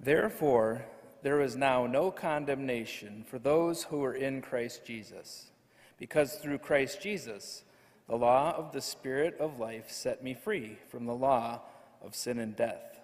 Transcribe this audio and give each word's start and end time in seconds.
Therefore, 0.00 0.84
there 1.22 1.40
is 1.40 1.56
now 1.56 1.86
no 1.86 2.10
condemnation 2.10 3.24
for 3.28 3.38
those 3.38 3.84
who 3.84 4.02
are 4.04 4.14
in 4.14 4.40
Christ 4.40 4.84
Jesus, 4.84 5.50
because 5.98 6.34
through 6.34 6.58
Christ 6.58 7.02
Jesus, 7.02 7.64
the 8.08 8.16
law 8.16 8.54
of 8.56 8.72
the 8.72 8.80
Spirit 8.80 9.36
of 9.40 9.58
life 9.58 9.90
set 9.90 10.22
me 10.22 10.34
free 10.34 10.78
from 10.88 11.06
the 11.06 11.14
law 11.14 11.60
of 12.02 12.14
sin 12.14 12.38
and 12.38 12.54
death. 12.54 13.00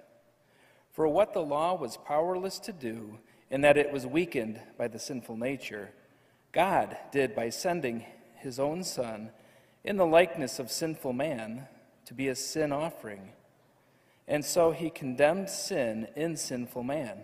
For 0.92 1.08
what 1.08 1.34
the 1.34 1.42
law 1.42 1.74
was 1.74 1.96
powerless 1.96 2.58
to 2.60 2.72
do, 2.72 3.18
in 3.50 3.60
that 3.62 3.76
it 3.76 3.92
was 3.92 4.06
weakened 4.06 4.60
by 4.78 4.88
the 4.88 4.98
sinful 4.98 5.36
nature, 5.36 5.90
God 6.52 6.96
did 7.10 7.34
by 7.34 7.50
sending 7.50 8.04
his 8.36 8.60
own 8.60 8.84
Son 8.84 9.30
in 9.82 9.96
the 9.96 10.06
likeness 10.06 10.58
of 10.58 10.70
sinful 10.70 11.12
man 11.12 11.66
to 12.06 12.14
be 12.14 12.28
a 12.28 12.36
sin 12.36 12.72
offering. 12.72 13.32
And 14.26 14.44
so 14.44 14.70
he 14.70 14.90
condemned 14.90 15.50
sin 15.50 16.08
in 16.16 16.36
sinful 16.36 16.82
man 16.82 17.20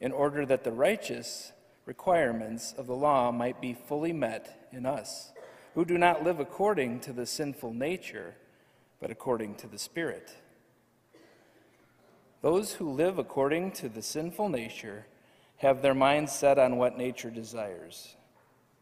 in 0.00 0.12
order 0.12 0.46
that 0.46 0.64
the 0.64 0.72
righteous 0.72 1.52
requirements 1.84 2.74
of 2.76 2.86
the 2.86 2.94
law 2.94 3.30
might 3.30 3.60
be 3.60 3.74
fully 3.74 4.12
met 4.12 4.68
in 4.72 4.86
us, 4.86 5.32
who 5.74 5.84
do 5.84 5.98
not 5.98 6.24
live 6.24 6.40
according 6.40 7.00
to 7.00 7.12
the 7.12 7.26
sinful 7.26 7.74
nature, 7.74 8.34
but 9.00 9.10
according 9.10 9.54
to 9.56 9.66
the 9.66 9.78
Spirit. 9.78 10.30
Those 12.42 12.72
who 12.72 12.90
live 12.90 13.18
according 13.18 13.72
to 13.72 13.88
the 13.88 14.02
sinful 14.02 14.48
nature 14.48 15.06
have 15.58 15.82
their 15.82 15.94
minds 15.94 16.32
set 16.32 16.58
on 16.58 16.78
what 16.78 16.96
nature 16.96 17.30
desires. 17.30 18.16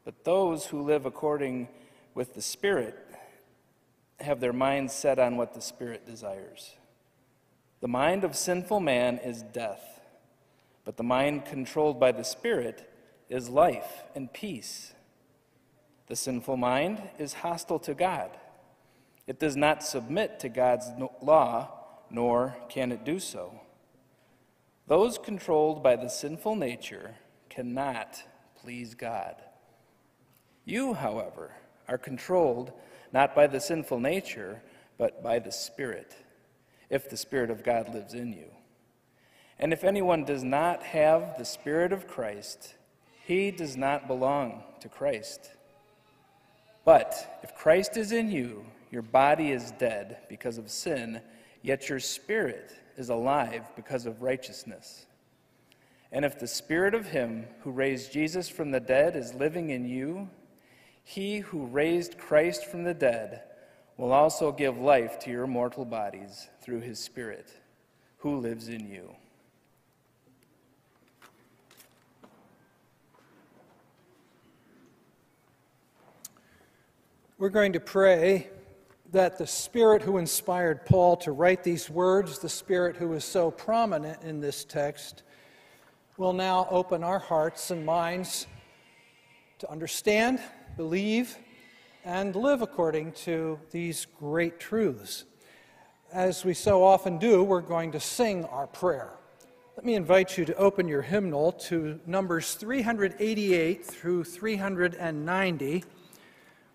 But 0.05 0.25
those 0.25 0.67
who 0.67 0.83
live 0.83 1.07
according 1.07 1.69
with 2.15 2.35
the 2.35 2.43
Spirit 2.43 2.97
have 4.21 4.39
their 4.39 4.53
minds 4.53 4.93
set 4.93 5.19
on 5.19 5.37
what 5.37 5.55
the 5.55 5.61
Spirit 5.61 6.07
desires. 6.07 6.75
The 7.81 7.89
mind 7.89 8.25
of 8.25 8.37
sinful 8.37 8.81
man 8.81 9.19
is 9.19 9.43
death 9.43 9.99
but 10.89 10.97
the 10.97 11.03
mind 11.03 11.45
controlled 11.45 12.01
by 12.01 12.13
the 12.13 12.25
Spirit 12.25 12.91
is 13.29 13.51
life 13.51 14.05
and 14.15 14.33
peace. 14.33 14.95
The 16.07 16.17
sinful 16.17 16.57
mind 16.57 17.03
is 17.19 17.35
hostile 17.35 17.79
to 17.81 17.93
God. 17.93 18.31
It 19.27 19.39
does 19.39 19.55
not 19.55 19.83
submit 19.83 20.41
to 20.41 20.49
God's 20.49 20.87
law, 21.21 21.69
nor 22.09 22.57
can 22.71 22.91
it 22.91 23.05
do 23.05 23.19
so. 23.19 23.61
Those 24.87 25.19
controlled 25.19 25.83
by 25.83 25.95
the 25.97 26.09
sinful 26.09 26.57
nature 26.57 27.17
cannot 27.51 28.23
please 28.57 28.95
God. 28.95 29.35
You, 30.65 30.95
however, 30.95 31.51
are 31.87 31.99
controlled 31.99 32.73
not 33.13 33.35
by 33.35 33.47
the 33.47 33.61
sinful 33.61 34.01
nature, 34.01 34.63
but 34.97 35.23
by 35.23 35.39
the 35.39 35.53
Spirit, 35.53 36.17
if 36.91 37.11
the 37.11 37.17
Spirit 37.17 37.51
of 37.51 37.65
God 37.65 37.93
lives 37.95 38.15
in 38.15 38.33
you. 38.33 38.47
And 39.59 39.73
if 39.73 39.85
anyone 39.85 40.25
does 40.25 40.45
not 40.45 40.83
have 40.83 41.37
the 41.37 41.45
Spirit 41.45 41.93
of 41.93 42.07
Christ, 42.07 42.75
he 43.27 43.51
does 43.51 43.77
not 43.77 44.07
belong 44.07 44.63
to 44.81 44.89
Christ. 44.89 45.51
But 46.85 47.41
if 47.43 47.55
Christ 47.55 47.97
is 47.97 48.13
in 48.13 48.31
you, 48.31 48.65
your 48.91 49.03
body 49.03 49.51
is 49.51 49.73
dead 49.73 50.19
because 50.29 50.57
of 50.57 50.71
sin, 50.71 51.21
yet 51.63 51.89
your 51.89 52.01
spirit 52.01 52.73
is 52.97 53.11
alive 53.11 53.65
because 53.77 54.07
of 54.07 54.23
righteousness. 54.23 55.07
And 56.11 56.25
if 56.25 56.39
the 56.39 56.47
spirit 56.47 56.95
of 56.95 57.09
him 57.09 57.47
who 57.61 57.71
raised 57.71 58.13
Jesus 58.13 58.49
from 58.49 58.71
the 58.71 58.81
dead 58.81 59.15
is 59.15 59.35
living 59.35 59.71
in 59.71 59.87
you, 59.87 60.31
he 61.05 61.41
who 61.41 61.67
raised 61.67 62.17
Christ 62.17 62.65
from 62.65 62.85
the 62.85 62.95
dead 62.95 63.43
will 63.99 64.13
also 64.13 64.53
give 64.53 64.79
life 64.79 65.19
to 65.19 65.31
your 65.31 65.47
mortal 65.47 65.85
bodies 65.85 66.49
through 66.63 66.81
his 66.81 66.99
spirit 66.99 67.53
who 68.19 68.37
lives 68.37 68.69
in 68.69 68.89
you. 68.89 69.15
We're 77.39 77.51
going 77.51 77.75
to 77.75 77.81
pray 77.81 78.49
that 79.13 79.39
the 79.39 79.47
Spirit 79.47 80.03
who 80.03 80.19
inspired 80.19 80.85
Paul 80.85 81.17
to 81.19 81.31
write 81.33 81.63
these 81.63 81.89
words, 81.89 82.41
the 82.41 82.49
Spirit 82.49 82.97
who 82.97 83.13
is 83.13 83.25
so 83.25 83.51
prominent 83.51 84.23
in 84.23 84.41
this 84.41 84.65
text, 84.65 85.23
will 86.17 86.33
now 86.33 86.67
open 86.69 87.05
our 87.05 87.21
hearts 87.21 87.71
and 87.71 87.87
minds 87.87 88.49
to 89.61 89.71
understand, 89.71 90.41
believe, 90.77 91.39
and 92.09 92.35
live 92.35 92.63
according 92.63 93.13
to 93.13 93.61
these 93.71 94.07
great 94.19 94.59
truths. 94.59 95.27
As 96.11 96.43
we 96.43 96.55
so 96.55 96.83
often 96.83 97.19
do, 97.19 97.45
we're 97.45 97.61
going 97.61 97.93
to 97.93 98.01
sing 98.01 98.47
our 98.47 98.67
prayer. 98.67 99.11
Let 99.77 99.85
me 99.85 99.95
invite 99.95 100.39
you 100.39 100.47
to 100.47 100.55
open 100.57 100.89
your 100.89 101.03
hymnal 101.03 101.53
to 101.53 102.01
Numbers 102.07 102.55
388 102.55 103.85
through 103.85 104.25
390. 104.25 105.85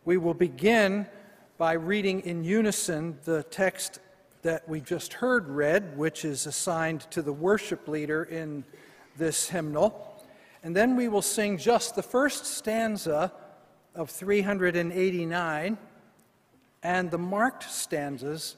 We 0.05 0.17
will 0.17 0.35
begin 0.35 1.07
by 1.57 1.73
reading 1.73 2.19
in 2.19 2.43
unison 2.43 3.17
the 3.23 3.41
text 3.41 3.97
that 4.43 4.69
we 4.69 4.81
just 4.81 5.13
heard 5.13 5.49
read, 5.49 5.97
which 5.97 6.25
is 6.25 6.45
assigned 6.45 7.09
to 7.09 7.23
the 7.23 7.33
worship 7.33 7.87
leader 7.87 8.25
in 8.25 8.63
this 9.17 9.49
hymnal. 9.49 10.23
And 10.61 10.75
then 10.75 10.95
we 10.95 11.07
will 11.07 11.23
sing 11.23 11.57
just 11.57 11.95
the 11.95 12.03
first 12.03 12.45
stanza 12.45 13.33
of 13.95 14.09
389 14.09 15.77
and 16.81 17.11
the 17.11 17.17
marked 17.17 17.69
stanzas 17.69 18.57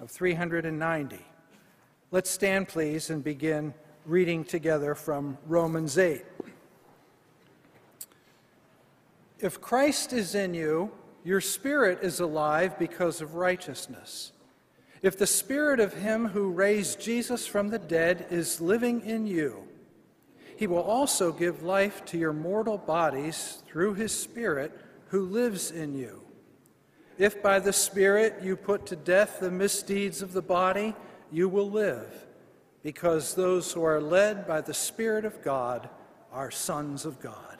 of 0.00 0.10
390. 0.10 1.18
Let's 2.10 2.30
stand, 2.30 2.68
please, 2.68 3.10
and 3.10 3.22
begin 3.22 3.74
reading 4.04 4.44
together 4.44 4.94
from 4.94 5.38
Romans 5.46 5.96
8. 5.96 6.24
If 9.38 9.60
Christ 9.60 10.12
is 10.12 10.34
in 10.34 10.54
you, 10.54 10.90
your 11.24 11.40
spirit 11.40 12.00
is 12.02 12.20
alive 12.20 12.78
because 12.78 13.20
of 13.20 13.34
righteousness. 13.34 14.32
If 15.02 15.18
the 15.18 15.26
spirit 15.26 15.80
of 15.80 15.94
him 15.94 16.28
who 16.28 16.50
raised 16.50 17.00
Jesus 17.00 17.46
from 17.46 17.68
the 17.68 17.78
dead 17.78 18.26
is 18.30 18.60
living 18.60 19.00
in 19.04 19.26
you, 19.26 19.68
he 20.62 20.68
will 20.68 20.78
also 20.78 21.32
give 21.32 21.64
life 21.64 22.04
to 22.04 22.16
your 22.16 22.32
mortal 22.32 22.78
bodies 22.78 23.64
through 23.66 23.94
his 23.94 24.16
spirit 24.16 24.70
who 25.08 25.22
lives 25.24 25.72
in 25.72 25.92
you. 25.92 26.22
If 27.18 27.42
by 27.42 27.58
the 27.58 27.72
spirit 27.72 28.36
you 28.44 28.54
put 28.54 28.86
to 28.86 28.94
death 28.94 29.40
the 29.40 29.50
misdeeds 29.50 30.22
of 30.22 30.32
the 30.32 30.40
body, 30.40 30.94
you 31.32 31.48
will 31.48 31.68
live, 31.68 32.14
because 32.84 33.34
those 33.34 33.72
who 33.72 33.82
are 33.82 34.00
led 34.00 34.46
by 34.46 34.60
the 34.60 34.72
spirit 34.72 35.24
of 35.24 35.42
God 35.42 35.88
are 36.30 36.52
sons 36.52 37.04
of 37.04 37.18
God. 37.18 37.51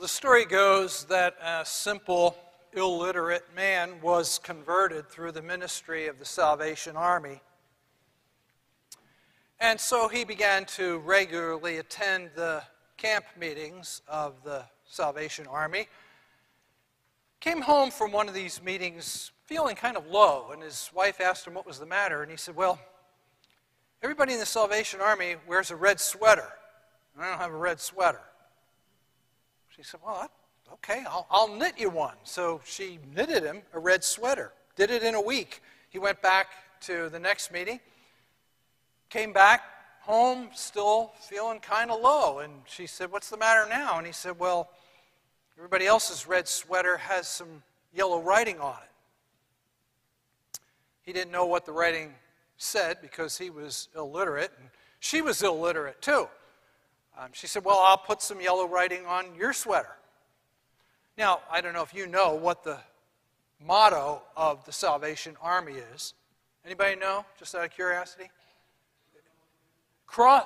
Well, 0.00 0.06
the 0.06 0.14
story 0.14 0.46
goes 0.46 1.04
that 1.10 1.36
a 1.44 1.62
simple, 1.62 2.34
illiterate 2.72 3.44
man 3.54 4.00
was 4.00 4.38
converted 4.38 5.10
through 5.10 5.32
the 5.32 5.42
ministry 5.42 6.06
of 6.06 6.18
the 6.18 6.24
Salvation 6.24 6.96
Army. 6.96 7.42
And 9.60 9.78
so 9.78 10.08
he 10.08 10.24
began 10.24 10.64
to 10.76 11.00
regularly 11.00 11.76
attend 11.76 12.30
the 12.34 12.62
camp 12.96 13.26
meetings 13.38 14.00
of 14.08 14.42
the 14.42 14.64
Salvation 14.86 15.46
Army. 15.46 15.86
Came 17.40 17.60
home 17.60 17.90
from 17.90 18.10
one 18.10 18.26
of 18.26 18.32
these 18.32 18.62
meetings 18.62 19.32
feeling 19.44 19.76
kind 19.76 19.98
of 19.98 20.06
low, 20.06 20.48
and 20.50 20.62
his 20.62 20.90
wife 20.94 21.20
asked 21.20 21.46
him 21.46 21.52
what 21.52 21.66
was 21.66 21.78
the 21.78 21.84
matter, 21.84 22.22
and 22.22 22.30
he 22.30 22.38
said, 22.38 22.56
Well, 22.56 22.78
everybody 24.02 24.32
in 24.32 24.40
the 24.40 24.46
Salvation 24.46 25.02
Army 25.02 25.36
wears 25.46 25.70
a 25.70 25.76
red 25.76 26.00
sweater, 26.00 26.48
and 27.14 27.22
I 27.22 27.28
don't 27.28 27.38
have 27.38 27.52
a 27.52 27.54
red 27.58 27.80
sweater. 27.80 28.22
She 29.80 29.84
said, 29.84 30.00
Well, 30.04 30.30
okay, 30.74 31.04
I'll, 31.08 31.26
I'll 31.30 31.48
knit 31.48 31.72
you 31.78 31.88
one. 31.88 32.16
So 32.24 32.60
she 32.66 32.98
knitted 33.14 33.44
him 33.44 33.62
a 33.72 33.78
red 33.78 34.04
sweater, 34.04 34.52
did 34.76 34.90
it 34.90 35.02
in 35.02 35.14
a 35.14 35.20
week. 35.22 35.62
He 35.88 35.98
went 35.98 36.20
back 36.20 36.48
to 36.82 37.08
the 37.08 37.18
next 37.18 37.50
meeting, 37.50 37.80
came 39.08 39.32
back 39.32 39.62
home 40.00 40.50
still 40.52 41.12
feeling 41.18 41.60
kind 41.60 41.90
of 41.90 41.98
low. 42.02 42.40
And 42.40 42.52
she 42.66 42.86
said, 42.86 43.10
What's 43.10 43.30
the 43.30 43.38
matter 43.38 43.66
now? 43.70 43.96
And 43.96 44.06
he 44.06 44.12
said, 44.12 44.38
Well, 44.38 44.68
everybody 45.56 45.86
else's 45.86 46.28
red 46.28 46.46
sweater 46.46 46.98
has 46.98 47.26
some 47.26 47.62
yellow 47.94 48.20
writing 48.20 48.60
on 48.60 48.76
it. 48.82 50.60
He 51.00 51.14
didn't 51.14 51.32
know 51.32 51.46
what 51.46 51.64
the 51.64 51.72
writing 51.72 52.12
said 52.58 52.98
because 53.00 53.38
he 53.38 53.48
was 53.48 53.88
illiterate, 53.96 54.52
and 54.60 54.68
she 54.98 55.22
was 55.22 55.42
illiterate 55.42 56.02
too. 56.02 56.28
Um, 57.20 57.28
she 57.32 57.46
said, 57.46 57.66
Well, 57.66 57.78
I'll 57.78 57.98
put 57.98 58.22
some 58.22 58.40
yellow 58.40 58.66
writing 58.66 59.04
on 59.04 59.34
your 59.38 59.52
sweater. 59.52 59.94
Now, 61.18 61.40
I 61.50 61.60
don't 61.60 61.74
know 61.74 61.82
if 61.82 61.92
you 61.92 62.06
know 62.06 62.34
what 62.34 62.64
the 62.64 62.78
motto 63.62 64.22
of 64.38 64.64
the 64.64 64.72
Salvation 64.72 65.36
Army 65.42 65.74
is. 65.94 66.14
Anybody 66.64 66.96
know, 66.96 67.26
just 67.38 67.54
out 67.54 67.64
of 67.64 67.72
curiosity? 67.72 68.30
Cross, 70.06 70.44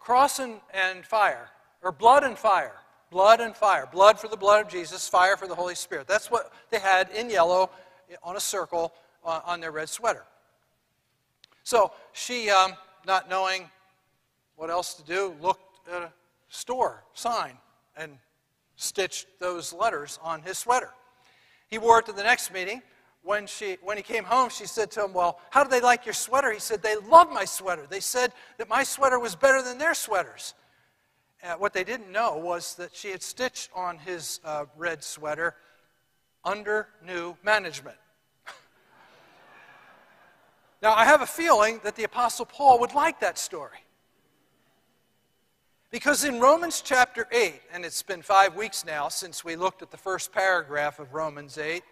cross 0.00 0.38
and, 0.38 0.60
and 0.72 1.04
fire, 1.04 1.50
or 1.82 1.92
blood 1.92 2.24
and 2.24 2.38
fire. 2.38 2.76
Blood 3.10 3.40
and 3.40 3.54
fire. 3.54 3.86
Blood 3.92 4.18
for 4.18 4.28
the 4.28 4.36
blood 4.36 4.64
of 4.64 4.72
Jesus, 4.72 5.06
fire 5.06 5.36
for 5.36 5.46
the 5.46 5.54
Holy 5.54 5.74
Spirit. 5.74 6.06
That's 6.06 6.30
what 6.30 6.52
they 6.70 6.78
had 6.78 7.10
in 7.10 7.28
yellow 7.28 7.68
on 8.22 8.36
a 8.36 8.40
circle 8.40 8.94
on, 9.22 9.42
on 9.44 9.60
their 9.60 9.72
red 9.72 9.90
sweater. 9.90 10.24
So 11.64 11.92
she, 12.12 12.48
um, 12.48 12.72
not 13.06 13.28
knowing 13.28 13.68
what 14.56 14.70
else 14.70 14.94
to 14.94 15.04
do, 15.04 15.34
looked 15.42 15.73
at 15.92 16.02
a 16.02 16.12
store 16.48 17.04
sign 17.14 17.58
and 17.96 18.18
stitched 18.76 19.26
those 19.38 19.72
letters 19.72 20.18
on 20.22 20.42
his 20.42 20.58
sweater. 20.58 20.90
He 21.68 21.78
wore 21.78 22.00
it 22.00 22.06
to 22.06 22.12
the 22.12 22.22
next 22.22 22.52
meeting. 22.52 22.82
When, 23.22 23.46
she, 23.46 23.78
when 23.82 23.96
he 23.96 24.02
came 24.02 24.24
home, 24.24 24.50
she 24.50 24.66
said 24.66 24.90
to 24.92 25.04
him, 25.04 25.14
Well, 25.14 25.40
how 25.50 25.64
do 25.64 25.70
they 25.70 25.80
like 25.80 26.04
your 26.04 26.12
sweater? 26.12 26.52
He 26.52 26.60
said, 26.60 26.82
They 26.82 26.96
love 26.96 27.32
my 27.32 27.46
sweater. 27.46 27.86
They 27.88 28.00
said 28.00 28.32
that 28.58 28.68
my 28.68 28.82
sweater 28.82 29.18
was 29.18 29.34
better 29.34 29.62
than 29.62 29.78
their 29.78 29.94
sweaters. 29.94 30.52
Uh, 31.42 31.54
what 31.54 31.72
they 31.72 31.84
didn't 31.84 32.10
know 32.10 32.36
was 32.36 32.74
that 32.74 32.94
she 32.94 33.10
had 33.10 33.22
stitched 33.22 33.70
on 33.74 33.98
his 33.98 34.40
uh, 34.44 34.66
red 34.76 35.02
sweater 35.02 35.54
under 36.44 36.88
new 37.04 37.34
management. 37.42 37.96
now, 40.82 40.92
I 40.92 41.06
have 41.06 41.22
a 41.22 41.26
feeling 41.26 41.80
that 41.82 41.96
the 41.96 42.04
Apostle 42.04 42.44
Paul 42.44 42.78
would 42.80 42.94
like 42.94 43.20
that 43.20 43.38
story. 43.38 43.78
Because 45.94 46.24
in 46.24 46.40
Romans 46.40 46.82
chapter 46.84 47.28
8, 47.30 47.54
and 47.72 47.84
it's 47.84 48.02
been 48.02 48.20
five 48.20 48.56
weeks 48.56 48.84
now 48.84 49.06
since 49.06 49.44
we 49.44 49.54
looked 49.54 49.80
at 49.80 49.92
the 49.92 49.96
first 49.96 50.32
paragraph 50.32 50.98
of 50.98 51.14
Romans 51.14 51.56
8, 51.56 51.84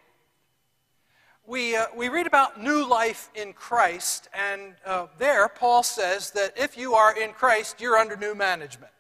we, 1.47 1.76
uh, 1.76 1.87
we 1.97 2.09
read 2.09 2.26
about 2.26 2.61
new 2.61 2.85
life 2.85 3.30
in 3.37 3.52
Christ, 3.52 4.28
and 4.35 4.75
uh, 4.85 5.06
there 5.18 5.47
Paul 5.47 5.85
says 5.85 6.32
that 6.32 6.59
if 6.59 6.76
you 6.76 6.94
are 6.94 7.16
in 7.16 7.32
Christ, 7.32 7.80
you're 7.80 7.97
under 7.97 8.16
new 8.16 8.35
management. 8.35 8.90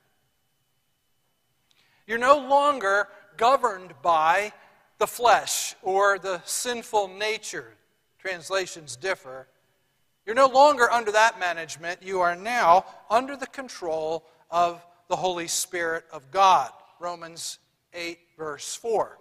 You're 2.06 2.18
no 2.18 2.38
longer 2.38 3.08
governed 3.36 3.94
by 4.02 4.52
the 4.98 5.08
flesh 5.08 5.74
or 5.82 6.20
the 6.20 6.40
sinful 6.44 7.08
nature. 7.08 7.74
Translations 8.20 8.94
differ. 8.94 9.48
You're 10.26 10.36
no 10.36 10.46
longer 10.46 10.88
under 10.92 11.10
that 11.10 11.40
management. 11.40 12.04
You 12.04 12.20
are 12.20 12.36
now 12.36 12.84
under 13.10 13.34
the 13.36 13.48
control 13.48 14.22
of 14.48 14.80
the 15.08 15.16
Holy 15.16 15.48
Spirit 15.48 16.04
of 16.12 16.30
God. 16.30 16.70
Romans 17.00 17.58
8, 17.94 18.18
verse 18.36 18.74
4. 18.74 19.18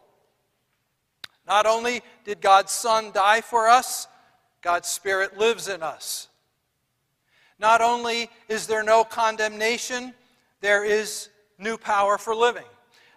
Not 1.48 1.66
only 1.66 2.02
did 2.24 2.42
God's 2.42 2.72
Son 2.72 3.12
die 3.12 3.42
for 3.42 3.68
us, 3.68 4.08
God's 4.62 4.88
Spirit 4.88 5.38
lives 5.38 5.68
in 5.68 5.82
us. 5.82 6.28
Not 7.60 7.82
only 7.82 8.30
is 8.48 8.68
there 8.68 8.84
no 8.84 9.04
condemnation, 9.04 10.14
there 10.62 10.84
is 10.86 11.30
new 11.58 11.78
power 11.78 12.18
for 12.18 12.36
living. 12.36 12.66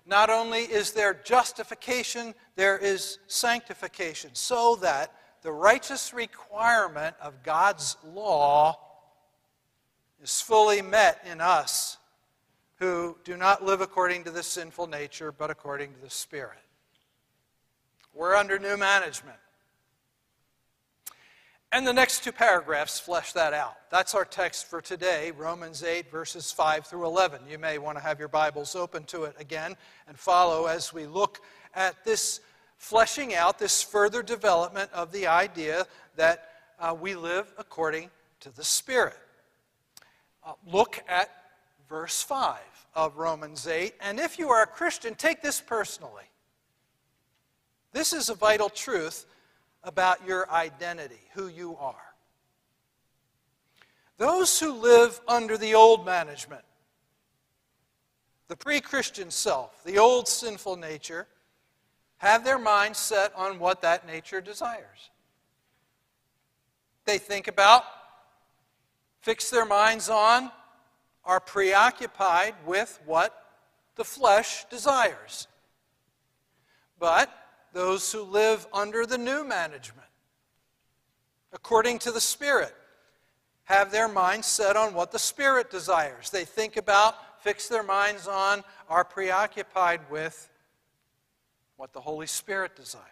Not 0.06 0.28
only 0.28 0.60
is 0.60 0.92
there 0.92 1.14
justification, 1.14 2.34
there 2.56 2.76
is 2.76 3.18
sanctification, 3.26 4.30
so 4.34 4.76
that 4.76 5.12
the 5.42 5.52
righteous 5.52 6.12
requirement 6.12 7.16
of 7.20 7.42
God's 7.42 7.96
law 8.12 8.78
is 10.22 10.40
fully 10.40 10.82
met 10.82 11.24
in 11.30 11.40
us 11.40 11.98
who 12.84 13.16
do 13.24 13.34
not 13.36 13.64
live 13.64 13.80
according 13.80 14.24
to 14.24 14.30
the 14.30 14.42
sinful 14.42 14.86
nature, 14.86 15.32
but 15.32 15.50
according 15.50 15.94
to 15.94 16.00
the 16.00 16.10
Spirit. 16.10 16.58
We're 18.12 18.34
under 18.34 18.58
new 18.58 18.76
management. 18.76 19.38
And 21.72 21.86
the 21.86 21.94
next 21.94 22.24
two 22.24 22.30
paragraphs 22.30 23.00
flesh 23.00 23.32
that 23.32 23.54
out. 23.54 23.76
That's 23.90 24.14
our 24.14 24.26
text 24.26 24.66
for 24.66 24.82
today, 24.82 25.30
Romans 25.30 25.82
8, 25.82 26.10
verses 26.10 26.52
5 26.52 26.86
through 26.86 27.06
11. 27.06 27.40
You 27.48 27.58
may 27.58 27.78
want 27.78 27.96
to 27.96 28.04
have 28.04 28.18
your 28.18 28.28
Bibles 28.28 28.76
open 28.76 29.04
to 29.04 29.24
it 29.24 29.34
again 29.38 29.76
and 30.06 30.18
follow 30.18 30.66
as 30.66 30.92
we 30.92 31.06
look 31.06 31.40
at 31.74 32.04
this 32.04 32.40
fleshing 32.76 33.34
out, 33.34 33.58
this 33.58 33.82
further 33.82 34.22
development 34.22 34.90
of 34.92 35.10
the 35.10 35.26
idea 35.26 35.86
that 36.16 36.50
uh, 36.78 36.94
we 36.98 37.14
live 37.14 37.50
according 37.56 38.10
to 38.40 38.54
the 38.54 38.62
Spirit. 38.62 39.16
Uh, 40.46 40.52
look 40.70 41.02
at 41.08 41.30
verse 41.88 42.22
5 42.22 42.58
of 42.94 43.16
Romans 43.16 43.66
8. 43.66 43.94
And 44.00 44.18
if 44.18 44.38
you 44.38 44.50
are 44.50 44.62
a 44.62 44.66
Christian, 44.66 45.14
take 45.14 45.42
this 45.42 45.60
personally. 45.60 46.24
This 47.92 48.12
is 48.12 48.28
a 48.28 48.34
vital 48.34 48.68
truth 48.68 49.26
about 49.82 50.26
your 50.26 50.50
identity, 50.50 51.20
who 51.34 51.48
you 51.48 51.76
are. 51.78 51.94
Those 54.16 54.58
who 54.58 54.72
live 54.72 55.20
under 55.26 55.58
the 55.58 55.74
old 55.74 56.06
management, 56.06 56.64
the 58.48 58.56
pre 58.56 58.80
Christian 58.80 59.30
self, 59.30 59.82
the 59.84 59.98
old 59.98 60.28
sinful 60.28 60.76
nature, 60.76 61.26
have 62.18 62.44
their 62.44 62.58
mind 62.58 62.96
set 62.96 63.34
on 63.34 63.58
what 63.58 63.82
that 63.82 64.06
nature 64.06 64.40
desires. 64.40 65.10
They 67.04 67.18
think 67.18 67.48
about, 67.48 67.84
fix 69.20 69.50
their 69.50 69.66
minds 69.66 70.08
on, 70.08 70.50
are 71.24 71.40
preoccupied 71.40 72.54
with 72.66 73.00
what 73.06 73.34
the 73.96 74.04
flesh 74.04 74.64
desires. 74.70 75.48
But 76.98 77.30
those 77.72 78.10
who 78.12 78.22
live 78.22 78.66
under 78.72 79.06
the 79.06 79.18
new 79.18 79.44
management, 79.44 80.06
according 81.52 81.98
to 82.00 82.12
the 82.12 82.20
Spirit, 82.20 82.74
have 83.64 83.90
their 83.90 84.08
minds 84.08 84.46
set 84.46 84.76
on 84.76 84.94
what 84.94 85.10
the 85.10 85.18
Spirit 85.18 85.70
desires. 85.70 86.30
They 86.30 86.44
think 86.44 86.76
about, 86.76 87.42
fix 87.42 87.68
their 87.68 87.82
minds 87.82 88.28
on, 88.28 88.62
are 88.88 89.04
preoccupied 89.04 90.00
with 90.10 90.50
what 91.76 91.92
the 91.92 92.00
Holy 92.00 92.26
Spirit 92.26 92.76
desires. 92.76 93.04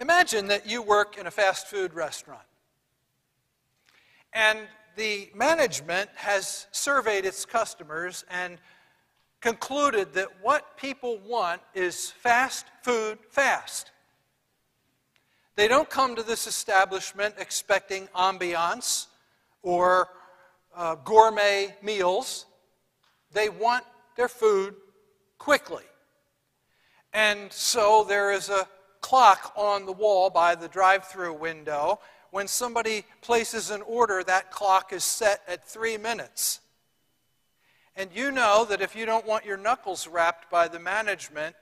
Imagine 0.00 0.48
that 0.48 0.68
you 0.68 0.82
work 0.82 1.18
in 1.18 1.26
a 1.26 1.30
fast 1.30 1.68
food 1.68 1.94
restaurant. 1.94 2.42
And 4.32 4.58
the 5.00 5.30
management 5.34 6.10
has 6.14 6.66
surveyed 6.72 7.24
its 7.24 7.46
customers 7.46 8.22
and 8.30 8.58
concluded 9.40 10.12
that 10.12 10.28
what 10.42 10.76
people 10.76 11.18
want 11.26 11.62
is 11.72 12.10
fast 12.10 12.66
food 12.82 13.18
fast. 13.30 13.92
They 15.56 15.68
don't 15.68 15.88
come 15.88 16.16
to 16.16 16.22
this 16.22 16.46
establishment 16.46 17.36
expecting 17.38 18.08
ambiance 18.08 19.06
or 19.62 20.08
uh, 20.76 20.96
gourmet 20.96 21.74
meals. 21.82 22.44
They 23.32 23.48
want 23.48 23.84
their 24.16 24.28
food 24.28 24.74
quickly. 25.38 25.84
And 27.14 27.50
so 27.50 28.04
there 28.06 28.32
is 28.32 28.50
a 28.50 28.68
clock 29.00 29.54
on 29.56 29.86
the 29.86 29.92
wall 29.92 30.28
by 30.28 30.56
the 30.56 30.68
drive 30.68 31.06
through 31.06 31.32
window. 31.32 32.00
When 32.30 32.46
somebody 32.48 33.04
places 33.22 33.70
an 33.70 33.82
order, 33.82 34.22
that 34.24 34.50
clock 34.50 34.92
is 34.92 35.04
set 35.04 35.42
at 35.48 35.66
three 35.66 35.96
minutes. 35.96 36.60
And 37.96 38.10
you 38.14 38.30
know 38.30 38.64
that 38.64 38.80
if 38.80 38.94
you 38.94 39.04
don't 39.04 39.26
want 39.26 39.44
your 39.44 39.56
knuckles 39.56 40.06
rapped 40.06 40.50
by 40.50 40.68
the 40.68 40.78
management, 40.78 41.56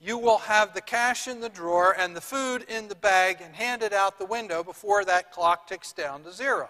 you 0.00 0.16
will 0.16 0.38
have 0.38 0.74
the 0.74 0.80
cash 0.80 1.26
in 1.26 1.40
the 1.40 1.48
drawer 1.48 1.94
and 1.98 2.14
the 2.14 2.20
food 2.20 2.64
in 2.68 2.88
the 2.88 2.94
bag 2.94 3.38
and 3.42 3.54
hand 3.54 3.82
it 3.82 3.92
out 3.92 4.18
the 4.18 4.24
window 4.24 4.62
before 4.62 5.04
that 5.04 5.32
clock 5.32 5.66
ticks 5.66 5.92
down 5.92 6.22
to 6.22 6.32
zero. 6.32 6.68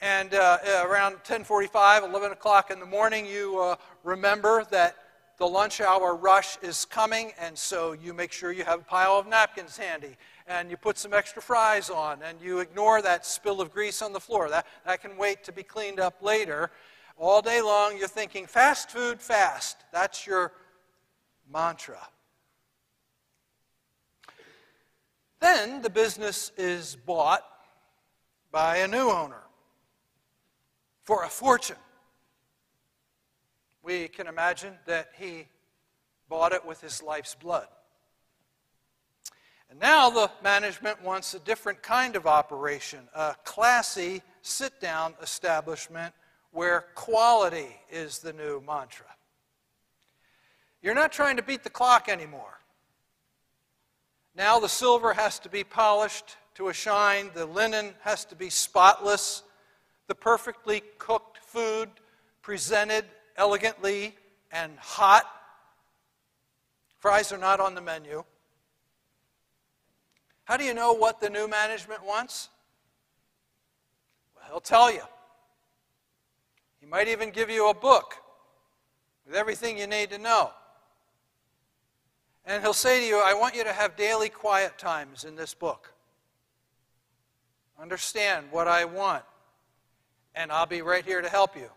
And 0.00 0.34
uh, 0.34 0.58
around 0.84 1.16
10:45, 1.24 2.08
11 2.08 2.32
o'clock 2.32 2.70
in 2.70 2.80
the 2.80 2.86
morning, 2.86 3.26
you 3.26 3.60
uh, 3.60 3.76
remember 4.02 4.64
that 4.70 4.96
the 5.36 5.46
lunch 5.46 5.80
hour 5.80 6.14
rush 6.14 6.58
is 6.62 6.84
coming, 6.84 7.32
and 7.38 7.56
so 7.56 7.92
you 7.92 8.12
make 8.12 8.32
sure 8.32 8.50
you 8.50 8.64
have 8.64 8.80
a 8.80 8.84
pile 8.84 9.18
of 9.18 9.26
napkins 9.26 9.76
handy, 9.76 10.16
and 10.50 10.68
you 10.68 10.76
put 10.76 10.98
some 10.98 11.14
extra 11.14 11.40
fries 11.40 11.90
on, 11.90 12.18
and 12.24 12.40
you 12.40 12.58
ignore 12.58 13.00
that 13.00 13.24
spill 13.24 13.60
of 13.60 13.72
grease 13.72 14.02
on 14.02 14.12
the 14.12 14.18
floor. 14.18 14.48
That, 14.48 14.66
that 14.84 15.00
can 15.00 15.16
wait 15.16 15.44
to 15.44 15.52
be 15.52 15.62
cleaned 15.62 16.00
up 16.00 16.20
later. 16.20 16.72
All 17.16 17.40
day 17.40 17.62
long, 17.62 17.96
you're 17.96 18.08
thinking, 18.08 18.46
fast 18.46 18.90
food, 18.90 19.22
fast. 19.22 19.76
That's 19.92 20.26
your 20.26 20.52
mantra. 21.52 22.00
Then 25.38 25.82
the 25.82 25.90
business 25.90 26.50
is 26.56 26.96
bought 26.96 27.44
by 28.50 28.78
a 28.78 28.88
new 28.88 29.08
owner 29.08 29.44
for 31.04 31.22
a 31.22 31.28
fortune. 31.28 31.76
We 33.84 34.08
can 34.08 34.26
imagine 34.26 34.74
that 34.86 35.10
he 35.16 35.46
bought 36.28 36.52
it 36.52 36.66
with 36.66 36.80
his 36.80 37.04
life's 37.04 37.36
blood. 37.36 37.68
And 39.70 39.78
now 39.78 40.10
the 40.10 40.30
management 40.42 41.00
wants 41.02 41.32
a 41.34 41.38
different 41.38 41.80
kind 41.80 42.16
of 42.16 42.26
operation, 42.26 43.08
a 43.14 43.36
classy 43.44 44.20
sit 44.42 44.80
down 44.80 45.14
establishment 45.22 46.12
where 46.50 46.86
quality 46.96 47.76
is 47.90 48.18
the 48.18 48.32
new 48.32 48.60
mantra. 48.66 49.06
You're 50.82 50.94
not 50.94 51.12
trying 51.12 51.36
to 51.36 51.42
beat 51.42 51.62
the 51.62 51.70
clock 51.70 52.08
anymore. 52.08 52.58
Now 54.34 54.58
the 54.58 54.68
silver 54.68 55.12
has 55.12 55.38
to 55.40 55.48
be 55.48 55.62
polished 55.62 56.36
to 56.54 56.68
a 56.68 56.74
shine, 56.74 57.30
the 57.32 57.46
linen 57.46 57.94
has 58.00 58.24
to 58.26 58.34
be 58.34 58.50
spotless, 58.50 59.44
the 60.08 60.14
perfectly 60.16 60.82
cooked 60.98 61.38
food 61.44 61.88
presented 62.42 63.04
elegantly 63.36 64.16
and 64.50 64.72
hot. 64.78 65.24
Fries 66.98 67.30
are 67.30 67.38
not 67.38 67.60
on 67.60 67.76
the 67.76 67.80
menu. 67.80 68.24
How 70.50 70.56
do 70.56 70.64
you 70.64 70.74
know 70.74 70.92
what 70.92 71.20
the 71.20 71.30
new 71.30 71.46
management 71.46 72.04
wants? 72.04 72.48
Well, 74.34 74.44
he'll 74.48 74.60
tell 74.60 74.92
you. 74.92 75.02
He 76.80 76.86
might 76.86 77.06
even 77.06 77.30
give 77.30 77.48
you 77.50 77.70
a 77.70 77.74
book 77.74 78.16
with 79.24 79.36
everything 79.36 79.78
you 79.78 79.86
need 79.86 80.10
to 80.10 80.18
know. 80.18 80.50
And 82.44 82.60
he'll 82.60 82.72
say 82.72 82.98
to 82.98 83.06
you, 83.06 83.22
I 83.24 83.32
want 83.32 83.54
you 83.54 83.62
to 83.62 83.72
have 83.72 83.94
daily 83.94 84.28
quiet 84.28 84.76
times 84.76 85.22
in 85.22 85.36
this 85.36 85.54
book. 85.54 85.92
Understand 87.80 88.46
what 88.50 88.66
I 88.66 88.86
want, 88.86 89.22
and 90.34 90.50
I'll 90.50 90.66
be 90.66 90.82
right 90.82 91.04
here 91.04 91.22
to 91.22 91.28
help 91.28 91.54
you. 91.54 91.70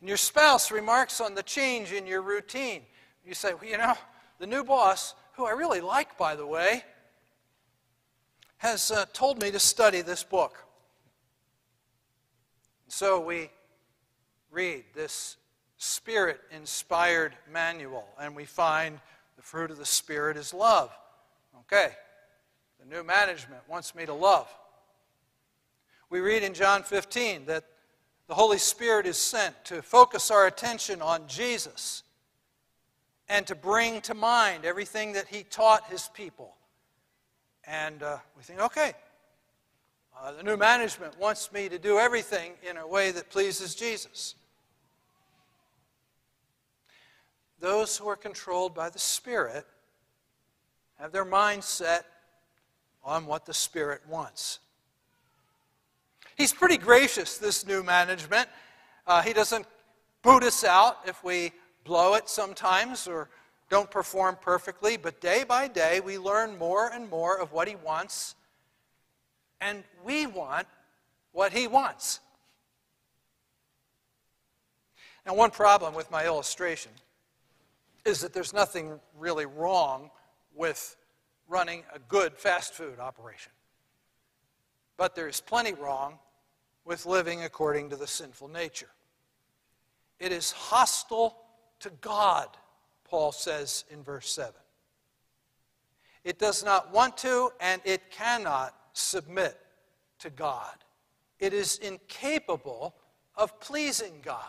And 0.00 0.08
your 0.08 0.16
spouse 0.16 0.70
remarks 0.70 1.20
on 1.20 1.34
the 1.34 1.42
change 1.42 1.92
in 1.92 2.06
your 2.06 2.22
routine. 2.22 2.80
You 3.22 3.34
say, 3.34 3.52
well, 3.52 3.70
you 3.70 3.76
know, 3.76 3.96
the 4.38 4.46
new 4.46 4.64
boss, 4.64 5.14
who 5.34 5.44
I 5.44 5.50
really 5.50 5.82
like, 5.82 6.16
by 6.16 6.34
the 6.34 6.46
way, 6.46 6.84
has 8.62 8.92
uh, 8.92 9.04
told 9.12 9.42
me 9.42 9.50
to 9.50 9.58
study 9.58 10.02
this 10.02 10.22
book. 10.22 10.56
So 12.86 13.18
we 13.18 13.50
read 14.52 14.84
this 14.94 15.36
Spirit 15.78 16.40
inspired 16.52 17.34
manual, 17.50 18.06
and 18.20 18.36
we 18.36 18.44
find 18.44 19.00
the 19.34 19.42
fruit 19.42 19.72
of 19.72 19.78
the 19.78 19.84
Spirit 19.84 20.36
is 20.36 20.54
love. 20.54 20.96
Okay, 21.62 21.88
the 22.78 22.86
new 22.86 23.02
management 23.02 23.62
wants 23.68 23.96
me 23.96 24.06
to 24.06 24.14
love. 24.14 24.46
We 26.08 26.20
read 26.20 26.44
in 26.44 26.54
John 26.54 26.84
15 26.84 27.46
that 27.46 27.64
the 28.28 28.34
Holy 28.34 28.58
Spirit 28.58 29.06
is 29.06 29.16
sent 29.16 29.56
to 29.64 29.82
focus 29.82 30.30
our 30.30 30.46
attention 30.46 31.02
on 31.02 31.26
Jesus 31.26 32.04
and 33.28 33.44
to 33.48 33.56
bring 33.56 34.02
to 34.02 34.14
mind 34.14 34.64
everything 34.64 35.14
that 35.14 35.26
He 35.26 35.42
taught 35.42 35.90
His 35.90 36.08
people. 36.14 36.54
And 37.66 38.02
uh, 38.02 38.18
we 38.36 38.42
think, 38.42 38.60
okay, 38.60 38.92
uh, 40.20 40.32
the 40.32 40.42
new 40.42 40.56
management 40.56 41.18
wants 41.18 41.52
me 41.52 41.68
to 41.68 41.78
do 41.78 41.98
everything 41.98 42.52
in 42.68 42.76
a 42.76 42.86
way 42.86 43.10
that 43.12 43.30
pleases 43.30 43.74
Jesus. 43.74 44.34
Those 47.60 47.96
who 47.96 48.08
are 48.08 48.16
controlled 48.16 48.74
by 48.74 48.90
the 48.90 48.98
Spirit 48.98 49.66
have 50.98 51.12
their 51.12 51.24
mind 51.24 51.62
set 51.62 52.04
on 53.04 53.26
what 53.26 53.46
the 53.46 53.54
Spirit 53.54 54.02
wants. 54.08 54.58
He's 56.36 56.52
pretty 56.52 56.76
gracious, 56.76 57.38
this 57.38 57.66
new 57.66 57.82
management. 57.82 58.48
Uh, 59.06 59.22
he 59.22 59.32
doesn't 59.32 59.66
boot 60.22 60.42
us 60.42 60.64
out 60.64 60.98
if 61.06 61.22
we 61.22 61.52
blow 61.84 62.14
it 62.14 62.28
sometimes 62.28 63.06
or 63.06 63.28
don't 63.72 63.90
perform 63.90 64.36
perfectly, 64.38 64.98
but 64.98 65.18
day 65.22 65.44
by 65.48 65.66
day 65.66 65.98
we 65.98 66.18
learn 66.18 66.58
more 66.58 66.88
and 66.92 67.08
more 67.08 67.40
of 67.40 67.52
what 67.52 67.66
he 67.66 67.74
wants, 67.74 68.34
and 69.62 69.82
we 70.04 70.26
want 70.26 70.66
what 71.32 71.54
he 71.54 71.66
wants. 71.66 72.20
Now, 75.24 75.34
one 75.34 75.50
problem 75.50 75.94
with 75.94 76.10
my 76.10 76.26
illustration 76.26 76.92
is 78.04 78.20
that 78.20 78.34
there's 78.34 78.52
nothing 78.52 79.00
really 79.18 79.46
wrong 79.46 80.10
with 80.54 80.94
running 81.48 81.82
a 81.94 81.98
good 81.98 82.34
fast 82.34 82.74
food 82.74 82.98
operation. 82.98 83.52
But 84.98 85.14
there's 85.14 85.40
plenty 85.40 85.72
wrong 85.72 86.18
with 86.84 87.06
living 87.06 87.42
according 87.42 87.88
to 87.88 87.96
the 87.96 88.06
sinful 88.06 88.48
nature. 88.48 88.90
It 90.20 90.30
is 90.30 90.50
hostile 90.50 91.38
to 91.80 91.88
God, 92.02 92.48
Paul 93.12 93.30
says 93.30 93.84
in 93.92 94.02
verse 94.02 94.32
7. 94.32 94.52
It 96.24 96.40
does 96.40 96.64
not 96.64 96.92
want 96.92 97.16
to 97.18 97.52
and 97.60 97.80
it 97.84 98.10
cannot 98.10 98.74
submit 98.94 99.56
to 100.18 100.30
God. 100.30 100.74
It 101.38 101.52
is 101.52 101.76
incapable 101.76 102.94
of 103.36 103.60
pleasing 103.60 104.20
God 104.22 104.48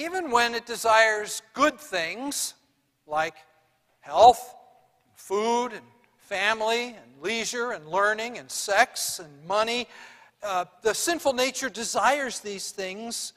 even 0.00 0.30
when 0.30 0.54
it 0.54 0.64
desires 0.64 1.42
good 1.52 1.78
things 1.78 2.54
like 3.06 3.34
health, 4.00 4.54
food, 5.14 5.72
and 5.72 5.84
family, 6.16 6.88
and 6.88 7.22
leisure, 7.22 7.72
and 7.72 7.86
learning, 7.86 8.38
and 8.38 8.50
sex, 8.50 9.18
and 9.18 9.46
money, 9.46 9.86
uh, 10.42 10.64
the 10.82 10.94
sinful 10.94 11.34
nature 11.34 11.68
desires 11.68 12.40
these 12.40 12.70
things 12.70 13.34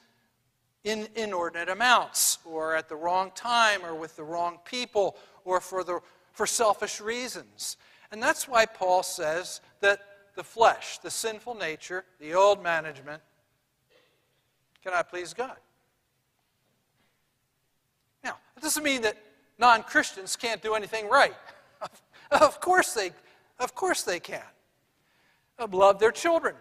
in 0.84 1.08
inordinate 1.14 1.70
amounts, 1.70 2.38
or 2.44 2.76
at 2.76 2.88
the 2.88 2.96
wrong 2.96 3.32
time, 3.34 3.84
or 3.84 3.94
with 3.94 4.16
the 4.16 4.22
wrong 4.22 4.58
people, 4.64 5.16
or 5.44 5.60
for, 5.60 5.82
the, 5.82 6.00
for 6.32 6.46
selfish 6.46 7.00
reasons. 7.00 7.78
And 8.12 8.22
that's 8.22 8.46
why 8.46 8.66
Paul 8.66 9.02
says 9.02 9.60
that 9.80 10.00
the 10.36 10.44
flesh, 10.44 10.98
the 10.98 11.10
sinful 11.10 11.54
nature, 11.54 12.04
the 12.20 12.34
old 12.34 12.62
management, 12.62 13.22
cannot 14.82 15.08
please 15.08 15.32
God. 15.32 15.56
Now, 18.22 18.36
it 18.56 18.62
doesn't 18.62 18.82
mean 18.82 19.02
that 19.02 19.16
non 19.58 19.82
Christians 19.82 20.36
can't 20.36 20.62
do 20.62 20.74
anything 20.74 21.08
right. 21.08 21.34
of 22.30 22.60
course 22.60 22.92
they, 22.92 23.12
of 23.58 23.74
course 23.74 24.02
they 24.02 24.20
can. 24.20 24.42
Love 25.70 25.98
their 25.98 26.12
children, 26.12 26.54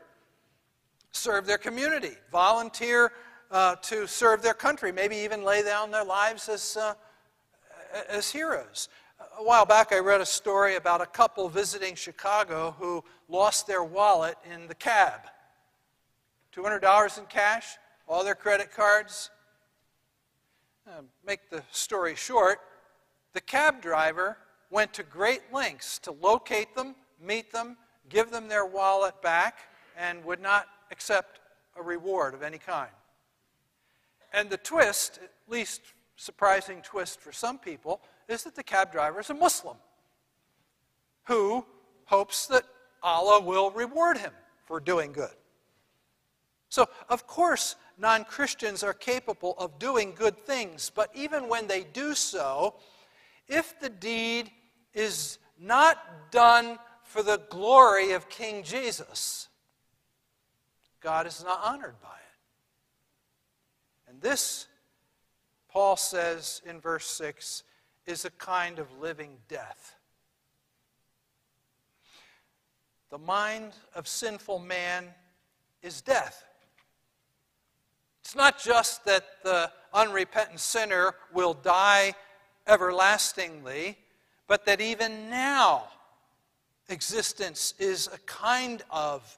serve 1.12 1.46
their 1.46 1.58
community, 1.58 2.16
volunteer 2.32 3.12
uh, 3.54 3.76
to 3.76 4.08
serve 4.08 4.42
their 4.42 4.56
country, 4.56 4.92
maybe 4.92 5.16
even 5.16 5.44
lay 5.44 5.64
down 5.64 5.92
their 5.92 6.04
lives 6.04 6.50
as, 6.50 6.76
uh, 6.76 6.96
as 8.10 8.32
heroes. 8.32 8.90
A 9.40 9.44
while 9.44 9.66
back, 9.66 9.94
I 9.94 10.00
read 10.00 10.22
a 10.22 10.26
story 10.26 10.76
about 10.76 11.02
a 11.02 11.06
couple 11.06 11.48
visiting 11.48 11.94
Chicago 11.94 12.76
who 12.80 13.04
lost 13.30 13.68
their 13.68 13.84
wallet 13.84 14.36
in 14.52 14.68
the 14.68 14.74
cab. 14.74 15.22
$200 16.56 17.20
in 17.20 17.26
cash, 17.28 17.78
all 18.08 18.24
their 18.24 18.36
credit 18.36 18.72
cards, 18.74 19.30
uh, 20.88 21.02
make 21.26 21.50
the 21.52 21.64
story 21.72 22.16
short, 22.16 22.60
the 23.34 23.42
cab 23.42 23.82
driver 23.82 24.38
went 24.72 24.94
to 24.94 25.04
great 25.04 25.42
lengths 25.54 26.00
to 26.00 26.12
locate 26.12 26.76
them, 26.76 26.96
meet 27.22 27.52
them, 27.52 27.78
give 28.10 28.32
them 28.32 28.48
their 28.48 28.66
wallet 28.66 29.22
back, 29.22 29.60
and 29.96 30.26
would 30.26 30.42
not 30.42 30.68
accept 30.92 31.40
a 31.78 31.82
reward 31.82 32.34
of 32.34 32.42
any 32.42 32.58
kind. 32.58 32.90
And 34.34 34.50
the 34.50 34.58
twist, 34.58 35.20
at 35.24 35.32
least 35.48 35.82
surprising 36.16 36.82
twist 36.82 37.22
for 37.22 37.32
some 37.32 37.60
people, 37.60 38.02
is 38.28 38.44
that 38.44 38.56
the 38.56 38.64
cab 38.64 38.92
driver 38.92 39.20
is 39.20 39.30
a 39.30 39.36
Muslim 39.36 39.78
who 41.26 41.66
hopes 42.06 42.48
that 42.48 42.64
Allah 43.02 43.42
will 43.42 43.72
reward 43.72 44.18
him 44.18 44.32
for 44.66 44.80
doing 44.80 45.12
good. 45.12 45.34
So, 46.70 46.88
of 47.10 47.28
course, 47.28 47.76
non 48.00 48.24
Christians 48.26 48.82
are 48.82 48.94
capable 48.94 49.54
of 49.60 49.78
doing 49.78 50.14
good 50.16 50.38
things, 50.46 50.92
but 50.94 51.12
even 51.14 51.48
when 51.48 51.68
they 51.68 51.84
do 51.84 52.16
so, 52.16 52.76
if 53.48 53.80
the 53.80 53.90
deed 53.90 54.50
is 54.94 55.38
not 55.60 56.32
done 56.32 56.80
for 57.04 57.22
the 57.22 57.42
glory 57.50 58.14
of 58.14 58.30
King 58.30 58.64
Jesus, 58.64 59.50
God 61.00 61.28
is 61.28 61.44
not 61.44 61.60
honored 61.64 62.02
by 62.02 62.08
it. 62.08 62.23
This, 64.24 64.68
Paul 65.68 65.98
says 65.98 66.62
in 66.66 66.80
verse 66.80 67.06
6, 67.08 67.64
is 68.06 68.24
a 68.24 68.30
kind 68.32 68.80
of 68.80 68.88
living 69.02 69.36
death. 69.50 69.96
The 73.10 73.18
mind 73.18 73.74
of 73.94 74.08
sinful 74.08 74.60
man 74.60 75.08
is 75.82 76.02
death. 76.02 76.46
It's 78.22 78.34
not 78.34 78.64
just 78.64 79.04
that 79.04 79.26
the 79.44 79.70
unrepentant 79.94 80.62
sinner 80.62 81.16
will 81.34 81.54
die 81.54 82.14
everlastingly, 82.66 83.98
but 84.48 84.66
that 84.66 84.80
even 84.80 85.30
now 85.30 85.90
existence 86.88 87.74
is 87.78 88.08
a 88.08 88.20
kind 88.20 88.84
of 88.90 89.38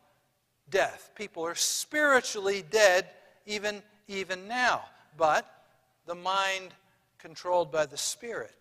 death. 0.69 1.09
People 1.15 1.43
are 1.43 1.55
spiritually 1.55 2.63
dead 2.69 3.09
even, 3.47 3.81
even 4.07 4.47
now. 4.47 4.85
But 5.17 5.45
the 6.05 6.15
mind 6.15 6.73
controlled 7.17 7.71
by 7.71 7.85
the 7.85 7.97
Spirit 7.97 8.53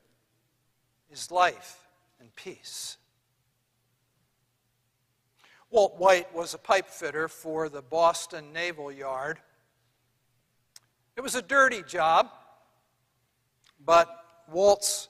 is 1.11 1.31
life 1.31 1.79
and 2.21 2.35
peace. 2.37 2.97
Walt 5.71 5.97
White 5.99 6.33
was 6.35 6.55
a 6.55 6.59
pipe 6.59 6.89
fitter 6.89 7.27
for 7.27 7.69
the 7.69 7.83
Boston 7.83 8.53
Naval 8.53 8.93
Yard. 8.93 9.39
It 11.17 11.21
was 11.21 11.35
a 11.35 11.43
dirty 11.43 11.83
job, 11.83 12.31
but 13.85 14.09
Walt's 14.51 15.09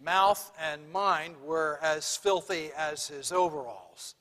mouth 0.00 0.52
and 0.60 0.90
mind 0.90 1.36
were 1.42 1.78
as 1.82 2.16
filthy 2.16 2.70
as 2.76 3.08
his 3.08 3.32
overalls. 3.32 4.14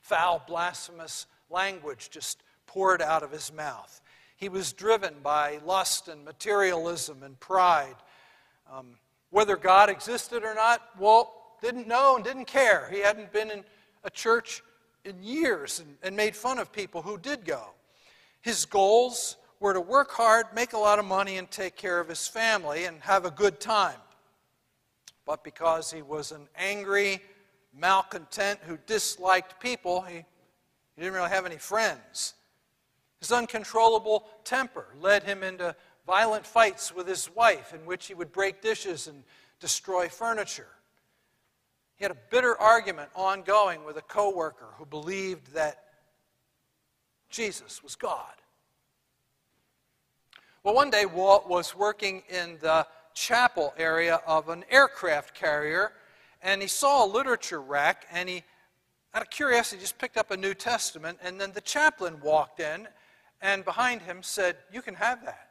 Foul, 0.00 0.42
blasphemous 0.46 1.26
language 1.50 2.10
just 2.10 2.42
poured 2.66 3.02
out 3.02 3.22
of 3.22 3.32
his 3.32 3.52
mouth. 3.52 4.00
He 4.40 4.48
was 4.48 4.72
driven 4.72 5.16
by 5.22 5.60
lust 5.66 6.08
and 6.08 6.24
materialism 6.24 7.22
and 7.22 7.38
pride. 7.38 7.94
Um, 8.72 8.96
whether 9.28 9.54
God 9.54 9.90
existed 9.90 10.44
or 10.44 10.54
not, 10.54 10.80
Walt 10.98 11.30
didn't 11.60 11.86
know 11.86 12.16
and 12.16 12.24
didn't 12.24 12.46
care. 12.46 12.88
He 12.90 13.00
hadn't 13.00 13.34
been 13.34 13.50
in 13.50 13.62
a 14.02 14.08
church 14.08 14.62
in 15.04 15.22
years 15.22 15.80
and, 15.80 15.94
and 16.02 16.16
made 16.16 16.34
fun 16.34 16.58
of 16.58 16.72
people 16.72 17.02
who 17.02 17.18
did 17.18 17.44
go. 17.44 17.68
His 18.40 18.64
goals 18.64 19.36
were 19.60 19.74
to 19.74 19.80
work 19.80 20.10
hard, 20.10 20.46
make 20.54 20.72
a 20.72 20.78
lot 20.78 20.98
of 20.98 21.04
money, 21.04 21.36
and 21.36 21.50
take 21.50 21.76
care 21.76 22.00
of 22.00 22.08
his 22.08 22.26
family 22.26 22.86
and 22.86 22.98
have 23.02 23.26
a 23.26 23.30
good 23.30 23.60
time. 23.60 23.98
But 25.26 25.44
because 25.44 25.92
he 25.92 26.00
was 26.00 26.32
an 26.32 26.48
angry, 26.56 27.20
malcontent 27.78 28.58
who 28.62 28.78
disliked 28.86 29.60
people, 29.60 30.00
he, 30.00 30.14
he 30.14 31.02
didn't 31.02 31.12
really 31.12 31.28
have 31.28 31.44
any 31.44 31.58
friends. 31.58 32.32
His 33.20 33.32
uncontrollable 33.32 34.26
temper 34.44 34.86
led 34.98 35.22
him 35.22 35.42
into 35.42 35.76
violent 36.06 36.46
fights 36.46 36.94
with 36.94 37.06
his 37.06 37.32
wife, 37.34 37.74
in 37.74 37.84
which 37.86 38.06
he 38.06 38.14
would 38.14 38.32
break 38.32 38.62
dishes 38.62 39.06
and 39.06 39.22
destroy 39.60 40.08
furniture. 40.08 40.68
He 41.96 42.04
had 42.04 42.10
a 42.10 42.16
bitter 42.30 42.58
argument 42.58 43.10
ongoing 43.14 43.84
with 43.84 43.98
a 43.98 44.02
coworker 44.02 44.68
who 44.78 44.86
believed 44.86 45.52
that 45.52 45.84
Jesus 47.28 47.82
was 47.82 47.94
God. 47.94 48.32
Well, 50.62 50.74
one 50.74 50.90
day 50.90 51.04
Walt 51.04 51.46
was 51.46 51.76
working 51.76 52.22
in 52.28 52.58
the 52.60 52.86
chapel 53.12 53.74
area 53.76 54.20
of 54.26 54.48
an 54.48 54.64
aircraft 54.70 55.34
carrier, 55.34 55.92
and 56.42 56.62
he 56.62 56.68
saw 56.68 57.04
a 57.04 57.06
literature 57.06 57.60
rack, 57.60 58.06
and 58.10 58.28
he, 58.30 58.44
out 59.12 59.22
of 59.22 59.28
curiosity, 59.30 59.80
just 59.80 59.98
picked 59.98 60.16
up 60.16 60.30
a 60.30 60.36
New 60.36 60.54
Testament, 60.54 61.18
and 61.22 61.38
then 61.38 61.52
the 61.52 61.60
chaplain 61.60 62.18
walked 62.22 62.60
in, 62.60 62.88
and 63.40 63.64
behind 63.64 64.02
him 64.02 64.22
said, 64.22 64.56
You 64.72 64.82
can 64.82 64.94
have 64.94 65.24
that. 65.24 65.50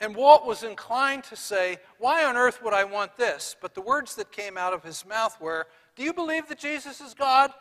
And 0.00 0.16
Walt 0.16 0.46
was 0.46 0.62
inclined 0.62 1.24
to 1.24 1.36
say, 1.36 1.78
Why 1.98 2.24
on 2.24 2.36
earth 2.36 2.62
would 2.62 2.72
I 2.72 2.84
want 2.84 3.16
this? 3.16 3.54
But 3.60 3.74
the 3.74 3.82
words 3.82 4.14
that 4.16 4.32
came 4.32 4.56
out 4.56 4.72
of 4.72 4.82
his 4.82 5.04
mouth 5.04 5.38
were, 5.40 5.66
Do 5.94 6.02
you 6.02 6.12
believe 6.12 6.48
that 6.48 6.58
Jesus 6.58 7.00
is 7.00 7.12
God? 7.12 7.52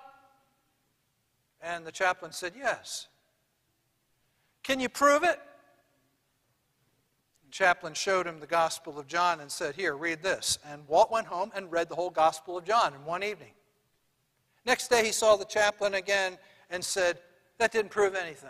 And 1.61 1.85
the 1.85 1.91
chaplain 1.91 2.31
said, 2.31 2.53
Yes. 2.57 3.07
Can 4.63 4.79
you 4.79 4.89
prove 4.89 5.23
it? 5.23 5.39
The 7.45 7.51
chaplain 7.51 7.93
showed 7.93 8.27
him 8.27 8.39
the 8.39 8.47
Gospel 8.47 8.99
of 8.99 9.07
John 9.07 9.41
and 9.41 9.51
said, 9.51 9.75
Here, 9.75 9.97
read 9.97 10.21
this. 10.21 10.59
And 10.65 10.87
Walt 10.87 11.11
went 11.11 11.27
home 11.27 11.51
and 11.53 11.71
read 11.71 11.89
the 11.89 11.95
whole 11.95 12.11
Gospel 12.11 12.57
of 12.57 12.63
John 12.63 12.93
in 12.93 13.03
one 13.03 13.23
evening. 13.23 13.53
Next 14.65 14.89
day, 14.89 15.05
he 15.05 15.11
saw 15.11 15.35
the 15.35 15.45
chaplain 15.45 15.95
again 15.95 16.37
and 16.69 16.83
said, 16.83 17.19
That 17.59 17.71
didn't 17.71 17.91
prove 17.91 18.15
anything. 18.15 18.49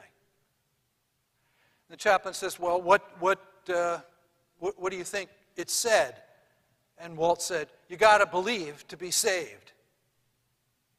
The 1.90 1.98
chaplain 1.98 2.34
says, 2.34 2.60
Well, 2.60 2.82
what, 2.82 3.02
what, 3.20 3.40
uh, 3.74 4.00
what, 4.60 4.80
what 4.80 4.92
do 4.92 4.98
you 4.98 5.04
think 5.04 5.30
it 5.58 5.70
said? 5.70 6.16
And 6.98 7.18
Walt 7.18 7.42
said, 7.42 7.68
You 7.90 7.98
got 7.98 8.20
to 8.20 8.26
believe 8.26 8.88
to 8.88 8.98
be 8.98 9.12
saved. 9.12 9.74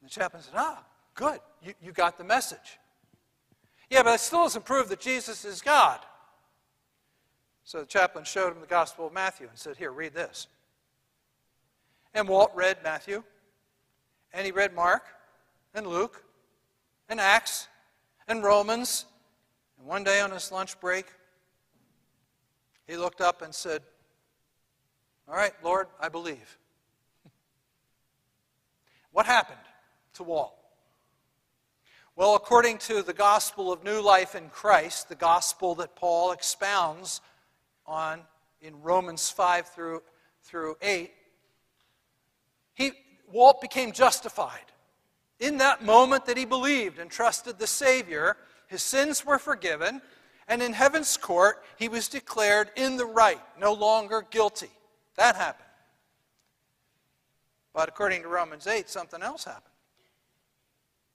And 0.01 0.09
the 0.09 0.13
chaplain 0.13 0.43
said, 0.43 0.53
Ah, 0.55 0.83
good. 1.15 1.39
You, 1.63 1.73
you 1.81 1.91
got 1.93 2.17
the 2.17 2.23
message. 2.23 2.79
Yeah, 3.89 4.03
but 4.03 4.15
it 4.15 4.19
still 4.19 4.43
doesn't 4.43 4.65
prove 4.65 4.89
that 4.89 4.99
Jesus 4.99 5.45
is 5.45 5.61
God. 5.61 5.99
So 7.63 7.79
the 7.79 7.85
chaplain 7.85 8.25
showed 8.25 8.51
him 8.51 8.59
the 8.59 8.67
Gospel 8.67 9.07
of 9.07 9.13
Matthew 9.13 9.47
and 9.47 9.57
said, 9.57 9.77
Here, 9.77 9.91
read 9.91 10.13
this. 10.13 10.47
And 12.13 12.27
Walt 12.27 12.51
read 12.55 12.77
Matthew, 12.83 13.23
and 14.33 14.45
he 14.45 14.51
read 14.51 14.75
Mark, 14.75 15.03
and 15.73 15.87
Luke, 15.87 16.25
and 17.07 17.21
Acts, 17.21 17.69
and 18.31 18.43
Romans. 18.43 19.05
And 19.77 19.85
one 19.85 20.03
day 20.03 20.21
on 20.21 20.31
his 20.31 20.51
lunch 20.51 20.79
break, 20.79 21.05
he 22.87 22.95
looked 22.95 23.21
up 23.21 23.41
and 23.41 23.53
said, 23.53 23.81
All 25.27 25.35
right, 25.35 25.53
Lord, 25.63 25.87
I 25.99 26.09
believe. 26.09 26.57
what 29.11 29.25
happened 29.25 29.59
to 30.13 30.23
Walt? 30.23 30.55
Well, 32.15 32.35
according 32.35 32.77
to 32.79 33.01
the 33.01 33.13
gospel 33.13 33.71
of 33.71 33.83
new 33.83 34.01
life 34.01 34.33
in 34.33 34.49
Christ, 34.49 35.09
the 35.09 35.15
gospel 35.15 35.75
that 35.75 35.95
Paul 35.95 36.31
expounds 36.31 37.21
on 37.85 38.21
in 38.61 38.81
Romans 38.81 39.29
5 39.29 39.67
through, 39.67 40.03
through 40.43 40.77
8, 40.81 41.11
he, 42.73 42.91
Walt 43.31 43.59
became 43.61 43.91
justified. 43.91 44.71
In 45.41 45.57
that 45.57 45.83
moment 45.83 46.27
that 46.27 46.37
he 46.37 46.45
believed 46.45 46.99
and 46.99 47.09
trusted 47.09 47.57
the 47.57 47.65
Savior, 47.65 48.37
his 48.67 48.83
sins 48.83 49.25
were 49.25 49.39
forgiven, 49.39 50.01
and 50.47 50.61
in 50.61 50.71
heaven's 50.71 51.17
court, 51.17 51.63
he 51.77 51.89
was 51.89 52.07
declared 52.07 52.69
in 52.75 52.95
the 52.95 53.07
right, 53.07 53.41
no 53.59 53.73
longer 53.73 54.23
guilty. 54.29 54.69
That 55.17 55.35
happened. 55.35 55.67
But 57.73 57.89
according 57.89 58.21
to 58.21 58.27
Romans 58.27 58.67
8, 58.67 58.87
something 58.87 59.23
else 59.23 59.43
happened. 59.45 59.65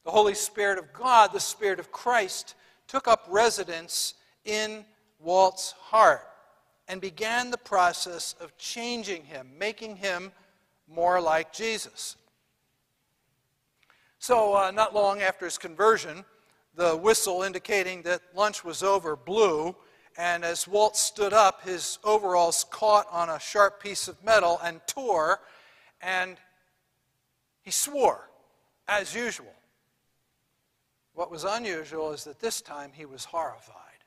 The 0.05 0.11
Holy 0.11 0.35
Spirit 0.35 0.79
of 0.79 0.93
God, 0.93 1.33
the 1.33 1.39
Spirit 1.39 1.79
of 1.79 1.93
Christ, 1.93 2.57
took 2.89 3.07
up 3.07 3.27
residence 3.29 4.15
in 4.45 4.85
Walt's 5.21 5.73
heart 5.73 6.27
and 6.89 7.01
began 7.01 7.51
the 7.51 7.59
process 7.59 8.35
of 8.41 8.57
changing 8.59 9.25
him, 9.25 9.51
making 9.57 9.97
him 9.97 10.33
more 10.89 11.21
like 11.21 11.53
Jesus. 11.53 12.17
So, 14.27 14.57
uh, 14.57 14.73
not 14.73 14.93
long 14.93 15.23
after 15.23 15.45
his 15.45 15.57
conversion, 15.57 16.25
the 16.75 16.97
whistle 16.97 17.45
indicating 17.45 18.03
that 18.03 18.23
lunch 18.35 18.65
was 18.65 18.83
over 18.83 19.15
blew, 19.15 19.77
and 20.19 20.45
as 20.45 20.67
Walt 20.67 20.97
stood 20.97 21.33
up, 21.33 21.63
his 21.63 22.01
overalls 22.03 22.67
caught 22.69 23.07
on 23.13 23.31
a 23.31 23.39
sharp 23.39 23.81
piece 23.81 24.09
of 24.09 24.21
metal 24.25 24.59
and 24.65 24.81
tore, 24.89 25.43
and 26.03 26.39
he 27.63 27.71
swore, 27.71 28.29
as 28.89 29.15
usual. 29.15 29.55
What 31.15 31.31
was 31.31 31.45
unusual 31.45 32.11
is 32.11 32.25
that 32.25 32.41
this 32.41 32.61
time 32.61 32.91
he 32.93 33.07
was 33.07 33.27
horrified 33.27 34.03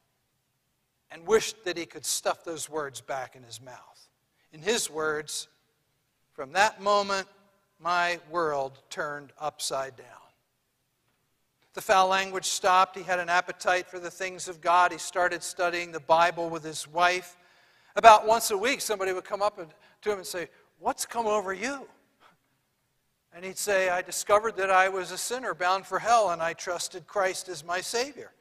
and 1.12 1.26
wished 1.26 1.64
that 1.64 1.78
he 1.78 1.86
could 1.86 2.06
stuff 2.06 2.44
those 2.44 2.70
words 2.70 3.00
back 3.00 3.38
in 3.38 3.44
his 3.44 3.62
mouth. 3.62 4.10
In 4.52 4.62
his 4.62 4.90
words, 4.90 5.48
from 6.34 6.52
that 6.52 6.82
moment, 6.82 7.30
my 7.80 8.20
world 8.30 8.80
turned 8.90 9.32
upside 9.40 9.96
down. 9.96 10.06
The 11.74 11.82
foul 11.82 12.08
language 12.08 12.46
stopped. 12.46 12.98
He 12.98 13.04
had 13.04 13.20
an 13.20 13.30
appetite 13.30 13.88
for 13.88 14.00
the 14.00 14.12
things 14.12 14.48
of 14.48 14.60
God. 14.60 14.92
He 14.92 14.98
started 14.98 15.44
studying 15.44 15.92
the 15.92 16.00
Bible 16.00 16.50
with 16.50 16.64
his 16.64 16.88
wife. 16.88 17.38
About 17.96 18.28
once 18.28 18.52
a 18.52 18.58
week, 18.58 18.82
somebody 18.82 19.14
would 19.14 19.24
come 19.24 19.42
up 19.42 19.58
to 20.02 20.12
him 20.12 20.18
and 20.18 20.28
say, 20.28 20.50
What's 20.80 21.06
come 21.06 21.28
over 21.28 21.54
you? 21.54 21.88
And 23.34 23.46
he'd 23.46 23.58
say, 23.58 23.90
I 23.90 24.02
discovered 24.02 24.56
that 24.58 24.72
I 24.72 24.90
was 24.90 25.12
a 25.12 25.18
sinner 25.18 25.54
bound 25.54 25.86
for 25.86 26.00
hell, 26.00 26.32
and 26.32 26.42
I 26.42 26.54
trusted 26.54 27.06
Christ 27.06 27.50
as 27.50 27.64
my 27.64 27.82
Savior. 27.82 28.32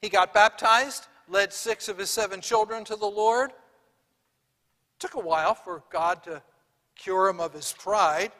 He 0.00 0.08
got 0.08 0.34
baptized, 0.34 1.06
led 1.28 1.52
six 1.52 1.88
of 1.88 1.98
his 1.98 2.10
seven 2.10 2.40
children 2.40 2.84
to 2.84 2.96
the 2.96 3.06
Lord. 3.06 3.52
Took 4.98 5.14
a 5.14 5.20
while 5.20 5.54
for 5.54 5.82
God 5.90 6.22
to 6.24 6.42
cure 6.96 7.28
him 7.28 7.40
of 7.40 7.52
his 7.52 7.74
pride, 7.78 8.32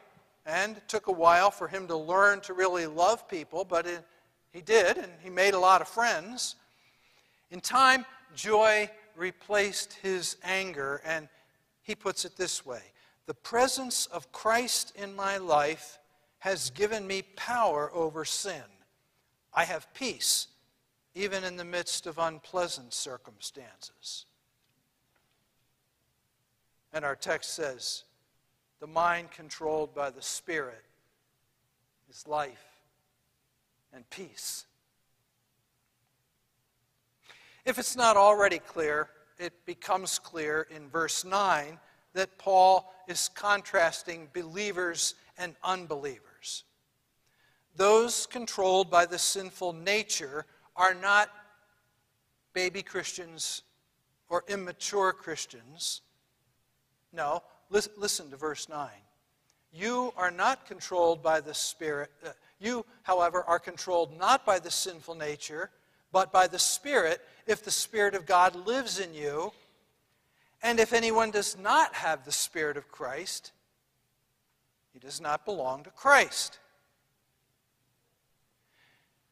and 0.45 0.77
it 0.77 0.87
took 0.87 1.07
a 1.07 1.11
while 1.11 1.51
for 1.51 1.67
him 1.67 1.87
to 1.87 1.95
learn 1.95 2.41
to 2.41 2.53
really 2.53 2.85
love 2.85 3.27
people, 3.27 3.65
but 3.65 3.85
it, 3.85 4.05
he 4.51 4.61
did, 4.61 4.97
and 4.97 5.11
he 5.21 5.29
made 5.29 5.53
a 5.53 5.59
lot 5.59 5.81
of 5.81 5.87
friends. 5.87 6.55
In 7.51 7.59
time, 7.59 8.05
joy 8.35 8.89
replaced 9.15 9.93
his 9.93 10.37
anger, 10.43 11.01
and 11.05 11.27
he 11.81 11.95
puts 11.95 12.25
it 12.25 12.35
this 12.35 12.65
way 12.65 12.81
The 13.25 13.33
presence 13.33 14.05
of 14.07 14.31
Christ 14.31 14.93
in 14.95 15.15
my 15.15 15.37
life 15.37 15.99
has 16.39 16.69
given 16.71 17.07
me 17.07 17.21
power 17.35 17.89
over 17.93 18.25
sin. 18.25 18.63
I 19.53 19.65
have 19.65 19.93
peace, 19.93 20.47
even 21.15 21.43
in 21.43 21.57
the 21.57 21.63
midst 21.63 22.05
of 22.05 22.17
unpleasant 22.17 22.93
circumstances. 22.93 24.25
And 26.91 27.05
our 27.05 27.15
text 27.15 27.53
says, 27.53 28.03
the 28.83 28.87
mind 28.87 29.31
controlled 29.31 29.95
by 29.95 30.09
the 30.09 30.21
Spirit 30.21 30.83
is 32.09 32.27
life 32.27 32.65
and 33.93 34.09
peace. 34.09 34.65
If 37.63 37.79
it's 37.79 37.95
not 37.95 38.17
already 38.17 38.59
clear, 38.59 39.07
it 39.39 39.53
becomes 39.65 40.19
clear 40.19 40.67
in 40.69 40.89
verse 40.89 41.23
9 41.23 41.79
that 42.11 42.37
Paul 42.37 42.93
is 43.07 43.29
contrasting 43.29 44.27
believers 44.33 45.15
and 45.37 45.55
unbelievers. 45.63 46.65
Those 47.77 48.25
controlled 48.25 48.91
by 48.91 49.05
the 49.05 49.17
sinful 49.17 49.71
nature 49.71 50.45
are 50.75 50.93
not 50.93 51.29
baby 52.51 52.81
Christians 52.81 53.61
or 54.27 54.43
immature 54.49 55.13
Christians. 55.13 56.01
No, 57.13 57.43
listen 57.69 58.29
to 58.29 58.37
verse 58.37 58.69
9. 58.69 58.89
You 59.73 60.13
are 60.17 60.31
not 60.31 60.67
controlled 60.67 61.23
by 61.23 61.41
the 61.41 61.53
Spirit. 61.53 62.11
Uh, 62.23 62.29
you, 62.59 62.85
however, 63.01 63.43
are 63.43 63.59
controlled 63.59 64.17
not 64.17 64.45
by 64.45 64.59
the 64.59 64.69
sinful 64.69 65.15
nature, 65.15 65.71
but 66.11 66.31
by 66.31 66.47
the 66.47 66.59
Spirit, 66.59 67.21
if 67.47 67.63
the 67.63 67.71
Spirit 67.71 68.13
of 68.13 68.25
God 68.25 68.55
lives 68.55 68.99
in 68.99 69.13
you. 69.13 69.51
And 70.61 70.79
if 70.79 70.93
anyone 70.93 71.31
does 71.31 71.57
not 71.57 71.95
have 71.95 72.23
the 72.23 72.31
Spirit 72.31 72.77
of 72.77 72.89
Christ, 72.89 73.51
he 74.93 74.99
does 74.99 75.19
not 75.19 75.43
belong 75.43 75.83
to 75.83 75.89
Christ. 75.89 76.59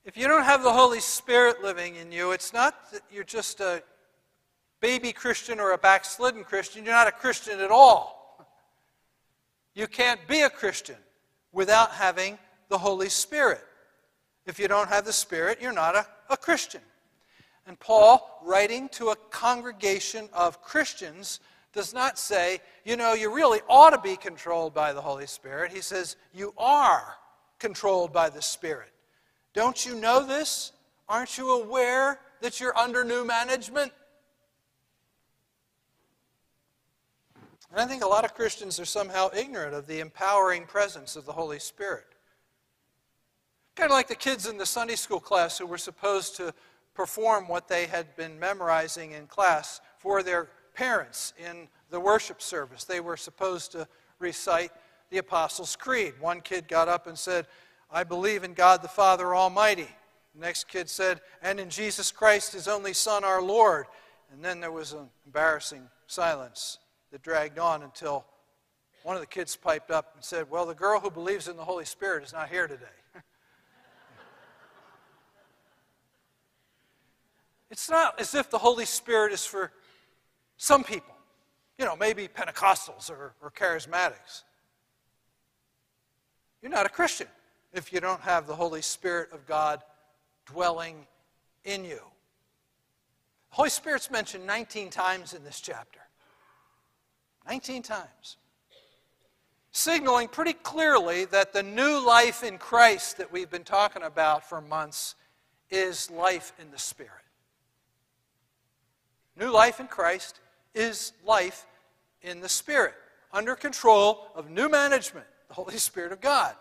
If 0.03 0.17
you 0.17 0.27
don't 0.27 0.43
have 0.43 0.63
the 0.63 0.73
Holy 0.73 0.99
Spirit 0.99 1.61
living 1.61 1.95
in 1.95 2.11
you, 2.11 2.31
it's 2.31 2.51
not 2.51 2.91
that 2.91 3.03
you're 3.11 3.23
just 3.23 3.59
a 3.59 3.83
baby 4.79 5.13
Christian 5.13 5.59
or 5.59 5.71
a 5.71 5.77
backslidden 5.77 6.43
Christian. 6.43 6.83
You're 6.83 6.95
not 6.95 7.07
a 7.07 7.11
Christian 7.11 7.59
at 7.59 7.69
all. 7.69 8.20
You 9.73 9.87
can't 9.87 10.19
be 10.27 10.41
a 10.41 10.49
Christian 10.49 10.97
without 11.51 11.91
having 11.91 12.37
the 12.69 12.77
Holy 12.77 13.09
Spirit. 13.09 13.61
If 14.45 14.59
you 14.59 14.67
don't 14.67 14.89
have 14.89 15.05
the 15.05 15.13
Spirit, 15.13 15.59
you're 15.61 15.71
not 15.71 15.95
a, 15.95 16.05
a 16.29 16.37
Christian. 16.37 16.81
And 17.67 17.79
Paul, 17.79 18.39
writing 18.43 18.89
to 18.89 19.09
a 19.09 19.15
congregation 19.29 20.27
of 20.33 20.61
Christians, 20.61 21.39
does 21.73 21.93
not 21.93 22.17
say, 22.17 22.59
you 22.83 22.97
know, 22.97 23.13
you 23.13 23.33
really 23.33 23.59
ought 23.69 23.91
to 23.91 23.99
be 23.99 24.17
controlled 24.17 24.73
by 24.73 24.93
the 24.93 25.01
Holy 25.01 25.27
Spirit. 25.27 25.71
He 25.71 25.81
says, 25.81 26.17
you 26.33 26.53
are 26.57 27.15
controlled 27.59 28.11
by 28.11 28.29
the 28.29 28.41
Spirit. 28.41 28.91
Don't 29.53 29.85
you 29.85 29.95
know 29.95 30.25
this? 30.25 30.71
Aren't 31.07 31.37
you 31.37 31.61
aware 31.61 32.19
that 32.41 32.59
you're 32.59 32.77
under 32.77 33.03
new 33.03 33.23
management? 33.25 33.91
And 37.71 37.79
I 37.79 37.85
think 37.85 38.03
a 38.03 38.07
lot 38.07 38.25
of 38.25 38.33
Christians 38.33 38.79
are 38.81 38.85
somehow 38.85 39.29
ignorant 39.33 39.73
of 39.73 39.87
the 39.87 40.01
empowering 40.01 40.65
presence 40.65 41.15
of 41.15 41.25
the 41.25 41.31
Holy 41.31 41.59
Spirit. 41.59 42.05
Kind 43.77 43.89
of 43.89 43.95
like 43.95 44.09
the 44.09 44.15
kids 44.15 44.45
in 44.45 44.57
the 44.57 44.65
Sunday 44.65 44.95
school 44.95 45.21
class 45.21 45.57
who 45.57 45.65
were 45.65 45.77
supposed 45.77 46.35
to 46.35 46.53
perform 46.93 47.47
what 47.47 47.69
they 47.69 47.85
had 47.85 48.13
been 48.17 48.37
memorizing 48.37 49.13
in 49.13 49.25
class 49.25 49.79
for 49.99 50.21
their 50.21 50.49
parents 50.73 51.33
in 51.39 51.69
the 51.89 51.99
worship 51.99 52.41
service. 52.41 52.83
They 52.83 52.99
were 52.99 53.15
supposed 53.15 53.71
to 53.71 53.87
recite 54.19 54.71
the 55.09 55.19
Apostles' 55.19 55.77
Creed. 55.77 56.15
One 56.19 56.41
kid 56.41 56.67
got 56.67 56.89
up 56.89 57.07
and 57.07 57.17
said, 57.17 57.47
I 57.89 58.03
believe 58.03 58.43
in 58.43 58.53
God 58.53 58.81
the 58.81 58.89
Father 58.89 59.33
Almighty. 59.33 59.87
The 60.35 60.41
next 60.41 60.67
kid 60.67 60.89
said, 60.89 61.21
and 61.41 61.57
in 61.57 61.69
Jesus 61.69 62.11
Christ, 62.11 62.51
his 62.51 62.67
only 62.67 62.93
Son, 62.93 63.23
our 63.23 63.41
Lord. 63.41 63.85
And 64.33 64.43
then 64.43 64.59
there 64.59 64.71
was 64.73 64.91
an 64.91 65.09
embarrassing 65.25 65.83
silence 66.07 66.77
that 67.11 67.21
dragged 67.21 67.59
on 67.59 67.83
until 67.83 68.25
one 69.03 69.15
of 69.15 69.21
the 69.21 69.27
kids 69.27 69.55
piped 69.55 69.91
up 69.91 70.13
and 70.15 70.23
said, 70.23 70.49
Well, 70.49 70.65
the 70.65 70.73
girl 70.73 70.99
who 70.99 71.11
believes 71.11 71.47
in 71.47 71.55
the 71.57 71.63
Holy 71.63 71.85
Spirit 71.85 72.23
is 72.23 72.33
not 72.33 72.49
here 72.49 72.67
today. 72.67 72.85
it's 77.71 77.89
not 77.89 78.19
as 78.19 78.35
if 78.35 78.49
the 78.49 78.57
Holy 78.57 78.85
Spirit 78.85 79.33
is 79.33 79.45
for 79.45 79.71
some 80.57 80.83
people, 80.83 81.15
you 81.77 81.85
know, 81.85 81.95
maybe 81.95 82.27
Pentecostals 82.27 83.09
or, 83.09 83.33
or 83.41 83.51
charismatics. 83.51 84.43
You're 86.61 86.71
not 86.71 86.85
a 86.85 86.89
Christian 86.89 87.27
if 87.73 87.91
you 87.91 87.99
don't 87.99 88.21
have 88.21 88.45
the 88.45 88.55
Holy 88.55 88.83
Spirit 88.83 89.29
of 89.31 89.47
God 89.47 89.81
dwelling 90.45 91.07
in 91.65 91.83
you. 91.83 91.99
The 93.49 93.55
Holy 93.55 93.69
Spirit's 93.69 94.11
mentioned 94.11 94.45
19 94.45 94.91
times 94.91 95.33
in 95.33 95.43
this 95.43 95.59
chapter. 95.59 96.00
19 97.51 97.83
times. 97.83 98.37
Signaling 99.73 100.29
pretty 100.29 100.53
clearly 100.53 101.25
that 101.25 101.51
the 101.51 101.61
new 101.61 101.99
life 101.99 102.43
in 102.43 102.57
Christ 102.57 103.17
that 103.17 103.29
we've 103.29 103.49
been 103.49 103.65
talking 103.65 104.03
about 104.03 104.47
for 104.47 104.61
months 104.61 105.15
is 105.69 106.09
life 106.09 106.53
in 106.61 106.71
the 106.71 106.77
Spirit. 106.77 107.11
New 109.37 109.51
life 109.51 109.81
in 109.81 109.87
Christ 109.87 110.39
is 110.73 111.11
life 111.25 111.67
in 112.21 112.39
the 112.39 112.47
Spirit, 112.47 112.93
under 113.33 113.57
control 113.57 114.27
of 114.33 114.49
new 114.49 114.69
management, 114.69 115.27
the 115.49 115.55
Holy 115.55 115.75
Spirit 115.75 116.13
of 116.13 116.21
God. 116.21 116.55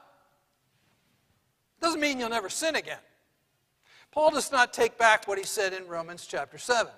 Doesn't 1.80 2.00
mean 2.00 2.18
you'll 2.18 2.30
never 2.30 2.48
sin 2.48 2.74
again. 2.74 2.98
Paul 4.10 4.32
does 4.32 4.50
not 4.50 4.72
take 4.72 4.98
back 4.98 5.28
what 5.28 5.38
he 5.38 5.44
said 5.44 5.72
in 5.72 5.86
Romans 5.86 6.26
chapter 6.26 6.58
7 6.58 6.90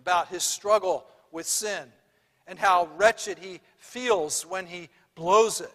about 0.00 0.26
his 0.26 0.42
struggle 0.42 1.06
with 1.30 1.46
sin 1.46 1.92
and 2.46 2.58
how 2.58 2.88
wretched 2.96 3.38
he 3.38 3.60
feels 3.78 4.46
when 4.46 4.66
he 4.66 4.88
blows 5.14 5.60
it. 5.60 5.72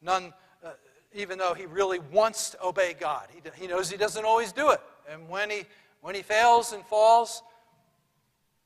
None, 0.00 0.32
uh, 0.64 0.70
even 1.14 1.38
though 1.38 1.54
he 1.54 1.66
really 1.66 1.98
wants 1.98 2.50
to 2.50 2.64
obey 2.64 2.94
God, 2.98 3.28
he, 3.32 3.40
he 3.60 3.66
knows 3.66 3.90
he 3.90 3.96
doesn't 3.96 4.24
always 4.24 4.52
do 4.52 4.70
it. 4.70 4.80
And 5.10 5.28
when 5.28 5.50
he, 5.50 5.64
when 6.00 6.14
he 6.14 6.22
fails 6.22 6.72
and 6.72 6.84
falls, 6.86 7.42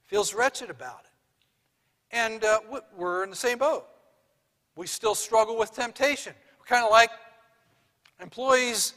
feels 0.07 0.35
wretched 0.35 0.70
about 0.70 1.01
it. 1.05 2.16
And 2.16 2.44
uh, 2.44 2.61
we're 2.96 3.25
in 3.25 3.31
the 3.31 3.37
same 3.37 3.59
boat. 3.59 3.87
We 4.77 4.87
still 4.87 5.14
struggle 5.14 5.59
with 5.59 5.72
temptation. 5.72 6.35
We're 6.59 6.66
kind 6.66 6.85
of 6.85 6.90
like 6.90 7.11
employees 8.20 8.94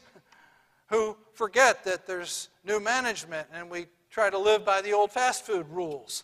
who 0.88 1.18
forget 1.34 1.84
that 1.86 2.08
there's 2.08 2.50
new 2.66 2.80
management 2.80 3.48
and 3.54 3.70
we 3.70 3.88
try 4.10 4.30
to 4.30 4.38
live 4.38 4.66
by 4.66 4.82
the 4.82 4.94
old 4.94 5.12
fast 5.12 5.46
food 5.46 5.66
rules, 5.70 6.24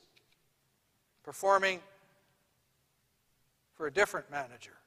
performing 1.23 1.79
for 3.75 3.87
a 3.87 3.91
different 3.91 4.31
manager. 4.31 4.77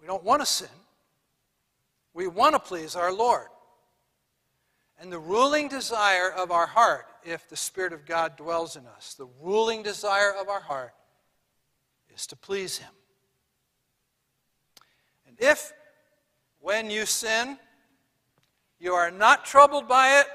We 0.00 0.06
don't 0.06 0.24
want 0.24 0.42
to 0.42 0.46
sin. 0.46 0.68
We 2.12 2.26
want 2.26 2.54
to 2.54 2.58
please 2.58 2.96
our 2.96 3.12
Lord. 3.12 3.48
And 5.00 5.12
the 5.12 5.18
ruling 5.18 5.68
desire 5.68 6.30
of 6.30 6.50
our 6.50 6.66
heart, 6.66 7.06
if 7.24 7.48
the 7.48 7.56
Spirit 7.56 7.92
of 7.92 8.06
God 8.06 8.36
dwells 8.36 8.76
in 8.76 8.86
us, 8.86 9.14
the 9.14 9.28
ruling 9.42 9.82
desire 9.82 10.32
of 10.32 10.48
our 10.48 10.60
heart 10.60 10.94
is 12.14 12.26
to 12.28 12.36
please 12.36 12.78
Him. 12.78 12.90
And 15.26 15.36
if, 15.40 15.72
when 16.60 16.90
you 16.90 17.06
sin, 17.06 17.58
you 18.78 18.92
are 18.92 19.10
not 19.10 19.44
troubled 19.44 19.88
by 19.88 20.20
it, 20.20 20.26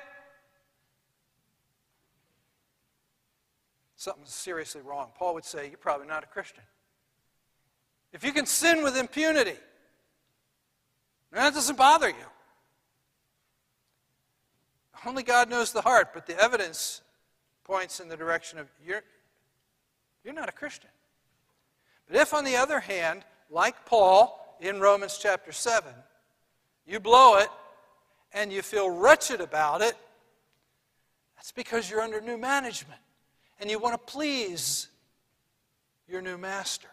something's 4.00 4.34
seriously 4.34 4.82
wrong. 4.82 5.10
Paul 5.18 5.34
would 5.34 5.44
say, 5.44 5.68
You're 5.68 5.78
probably 5.78 6.08
not 6.08 6.24
a 6.24 6.28
Christian. 6.28 6.64
If 8.14 8.24
you 8.24 8.32
can 8.32 8.46
sin 8.46 8.82
with 8.82 8.98
impunity, 8.98 9.58
that 11.32 11.54
doesn't 11.54 11.78
bother 11.78 12.08
you. 12.08 12.16
Only 15.06 15.22
God 15.22 15.50
knows 15.50 15.72
the 15.72 15.82
heart, 15.82 16.10
but 16.14 16.26
the 16.26 16.42
evidence 16.42 17.02
points 17.64 18.00
in 18.00 18.08
the 18.08 18.18
direction 18.18 18.58
of 18.58 18.68
you're, 18.84 19.04
you're 20.24 20.34
not 20.34 20.50
a 20.50 20.54
Christian. 20.54 20.90
But 22.08 22.18
if, 22.18 22.34
on 22.34 22.46
the 22.46 22.56
other 22.56 22.80
hand, 22.80 23.24
like 23.52 23.86
Paul 23.86 24.58
in 24.60 24.80
Romans 24.80 25.20
chapter 25.22 25.52
7, 25.52 25.94
you 26.88 27.00
blow 27.00 27.38
it 27.38 27.50
and 28.34 28.52
you 28.52 28.62
feel 28.62 28.90
wretched 28.90 29.42
about 29.42 29.82
it, 29.82 29.96
that's 31.36 31.52
because 31.52 31.90
you're 31.90 32.02
under 32.02 32.20
new 32.22 32.38
management 32.38 33.00
and 33.60 33.70
you 33.70 33.80
want 33.80 33.94
to 33.94 34.12
please 34.12 34.88
your 36.08 36.22
new 36.22 36.38
master. 36.38 36.88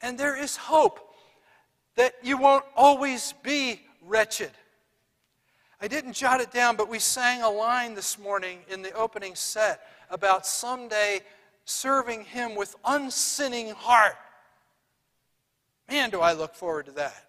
And 0.00 0.18
there 0.18 0.36
is 0.36 0.56
hope 0.56 1.14
that 1.96 2.14
you 2.22 2.38
won't 2.38 2.64
always 2.76 3.34
be 3.42 3.80
wretched. 4.04 4.50
I 5.80 5.88
didn't 5.88 6.12
jot 6.12 6.40
it 6.40 6.52
down, 6.52 6.76
but 6.76 6.88
we 6.88 6.98
sang 6.98 7.42
a 7.42 7.48
line 7.50 7.94
this 7.94 8.18
morning 8.18 8.60
in 8.68 8.82
the 8.82 8.92
opening 8.92 9.34
set 9.34 9.80
about 10.10 10.46
someday 10.46 11.20
serving 11.64 12.24
Him 12.24 12.54
with 12.54 12.74
unsinning 12.84 13.70
heart. 13.70 14.16
Man, 15.88 16.10
do 16.10 16.20
I 16.20 16.32
look 16.32 16.54
forward 16.54 16.86
to 16.86 16.92
that. 16.92 17.26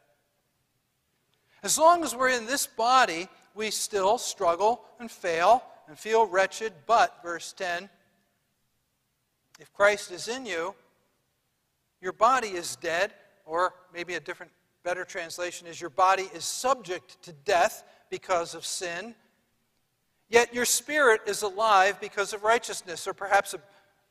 As 1.64 1.78
long 1.78 2.04
as 2.04 2.16
we're 2.16 2.30
in 2.30 2.46
this 2.46 2.68
body, 2.68 3.28
we 3.56 3.72
still 3.72 4.18
struggle 4.18 4.82
and 5.00 5.10
fail 5.10 5.64
and 5.88 5.98
feel 5.98 6.26
wretched, 6.26 6.74
but, 6.86 7.20
verse 7.24 7.54
10, 7.54 7.90
if 9.60 9.72
Christ 9.74 10.12
is 10.12 10.28
in 10.28 10.46
you, 10.46 10.74
your 12.02 12.14
body 12.14 12.50
is 12.50 12.76
dead, 12.78 13.14
or 13.46 13.74
maybe 13.94 14.16
a 14.16 14.20
different, 14.20 14.52
better 14.84 15.06
translation 15.06 15.68
is 15.68 15.80
your 15.80 15.90
body 15.90 16.30
is 16.34 16.44
subject 16.44 17.22
to 17.24 17.32
death 17.46 17.84
because 18.10 18.56
of 18.56 18.66
sin, 18.66 19.16
yet 20.30 20.54
your 20.54 20.66
spirit 20.66 21.22
is 21.28 21.42
alive 21.42 22.00
because 22.02 22.34
of 22.34 22.44
righteousness. 22.44 23.08
Or 23.08 23.14
perhaps 23.14 23.54
a 23.54 23.60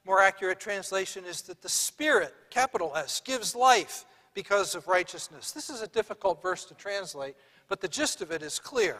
more 0.04 0.20
accurate 0.20 0.58
translation 0.58 1.24
is 1.24 1.42
that 1.42 1.62
the 1.62 1.68
Spirit, 1.68 2.34
capital 2.50 2.92
S, 2.96 3.20
gives 3.24 3.54
life 3.54 4.04
because 4.34 4.74
of 4.74 4.88
righteousness. 4.88 5.52
This 5.52 5.70
is 5.70 5.82
a 5.82 5.86
difficult 5.86 6.42
verse 6.42 6.64
to 6.66 6.74
translate, 6.74 7.36
but 7.68 7.80
the 7.80 7.88
gist 7.88 8.22
of 8.22 8.32
it 8.32 8.42
is 8.42 8.58
clear 8.58 8.98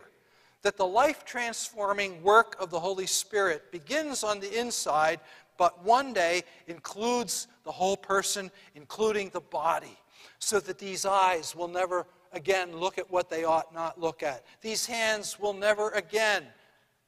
that 0.62 0.76
the 0.76 0.86
life 0.86 1.24
transforming 1.24 2.22
work 2.22 2.56
of 2.60 2.70
the 2.70 2.80
Holy 2.80 3.06
Spirit 3.06 3.70
begins 3.72 4.24
on 4.24 4.40
the 4.40 4.58
inside, 4.58 5.20
but 5.58 5.84
one 5.84 6.12
day 6.12 6.42
includes 6.66 7.48
the 7.64 7.72
whole 7.72 7.96
person, 7.96 8.50
including 8.74 9.28
the 9.30 9.40
body, 9.40 9.98
so 10.38 10.60
that 10.60 10.78
these 10.78 11.04
eyes 11.04 11.54
will 11.54 11.68
never 11.68 12.06
again 12.32 12.76
look 12.76 12.98
at 12.98 13.10
what 13.10 13.28
they 13.28 13.44
ought 13.44 13.74
not 13.74 14.00
look 14.00 14.22
at. 14.22 14.44
These 14.60 14.86
hands 14.86 15.38
will 15.38 15.52
never 15.52 15.90
again 15.90 16.44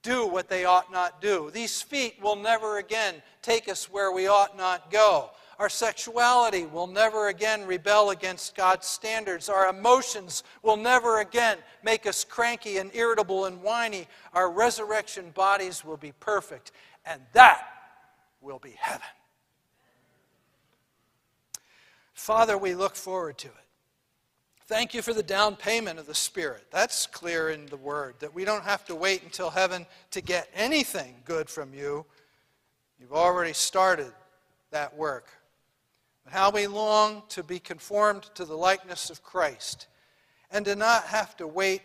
do 0.02 0.26
what 0.26 0.48
they 0.48 0.66
ought 0.66 0.92
not 0.92 1.20
do. 1.20 1.50
These 1.52 1.80
feet 1.80 2.16
will 2.22 2.36
never 2.36 2.78
again 2.78 3.22
take 3.40 3.68
us 3.68 3.90
where 3.90 4.12
we 4.12 4.26
ought 4.26 4.56
not 4.56 4.90
go. 4.90 5.30
Our 5.58 5.68
sexuality 5.68 6.66
will 6.66 6.86
never 6.86 7.28
again 7.28 7.66
rebel 7.66 8.10
against 8.10 8.56
God's 8.56 8.86
standards. 8.86 9.48
Our 9.48 9.68
emotions 9.68 10.42
will 10.62 10.76
never 10.76 11.20
again 11.20 11.58
make 11.82 12.06
us 12.06 12.24
cranky 12.24 12.78
and 12.78 12.90
irritable 12.94 13.44
and 13.44 13.62
whiny. 13.62 14.08
Our 14.32 14.50
resurrection 14.50 15.30
bodies 15.30 15.84
will 15.84 15.96
be 15.96 16.12
perfect, 16.18 16.72
and 17.06 17.20
that 17.32 17.66
will 18.40 18.58
be 18.58 18.74
heaven. 18.78 19.06
Father, 22.12 22.56
we 22.58 22.74
look 22.74 22.96
forward 22.96 23.38
to 23.38 23.48
it. 23.48 23.54
Thank 24.66 24.94
you 24.94 25.02
for 25.02 25.12
the 25.12 25.22
down 25.22 25.56
payment 25.56 25.98
of 25.98 26.06
the 26.06 26.14
Spirit. 26.14 26.64
That's 26.70 27.06
clear 27.06 27.50
in 27.50 27.66
the 27.66 27.76
Word, 27.76 28.14
that 28.20 28.34
we 28.34 28.46
don't 28.46 28.64
have 28.64 28.84
to 28.86 28.94
wait 28.94 29.22
until 29.22 29.50
heaven 29.50 29.84
to 30.12 30.22
get 30.22 30.48
anything 30.54 31.16
good 31.26 31.50
from 31.50 31.74
you. 31.74 32.06
You've 32.98 33.12
already 33.12 33.52
started 33.52 34.12
that 34.70 34.96
work. 34.96 35.28
How 36.28 36.50
we 36.50 36.66
long 36.66 37.22
to 37.30 37.42
be 37.42 37.58
conformed 37.58 38.24
to 38.34 38.44
the 38.44 38.56
likeness 38.56 39.10
of 39.10 39.22
Christ 39.22 39.86
and 40.50 40.64
to 40.64 40.74
not 40.74 41.04
have 41.04 41.36
to 41.36 41.46
wait 41.46 41.82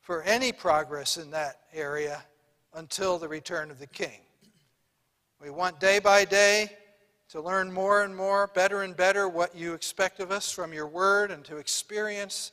for 0.00 0.22
any 0.22 0.52
progress 0.52 1.16
in 1.16 1.30
that 1.30 1.60
area 1.72 2.24
until 2.74 3.18
the 3.18 3.28
return 3.28 3.70
of 3.70 3.78
the 3.78 3.86
King. 3.86 4.20
We 5.40 5.50
want 5.50 5.80
day 5.80 5.98
by 5.98 6.24
day 6.24 6.70
to 7.30 7.40
learn 7.40 7.72
more 7.72 8.02
and 8.02 8.14
more, 8.14 8.48
better 8.48 8.82
and 8.82 8.96
better, 8.96 9.28
what 9.28 9.56
you 9.56 9.74
expect 9.74 10.20
of 10.20 10.30
us 10.30 10.52
from 10.52 10.72
your 10.72 10.86
word 10.86 11.30
and 11.30 11.44
to 11.44 11.56
experience 11.56 12.52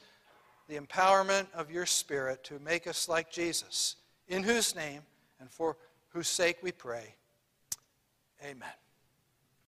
the 0.67 0.77
empowerment 0.77 1.47
of 1.53 1.71
your 1.71 1.85
spirit 1.85 2.43
to 2.45 2.59
make 2.59 2.87
us 2.87 3.09
like 3.09 3.31
Jesus, 3.31 3.95
in 4.27 4.43
whose 4.43 4.75
name 4.75 5.01
and 5.39 5.49
for 5.49 5.75
whose 6.09 6.27
sake 6.27 6.57
we 6.61 6.71
pray. 6.71 7.15
Amen. 8.43 8.69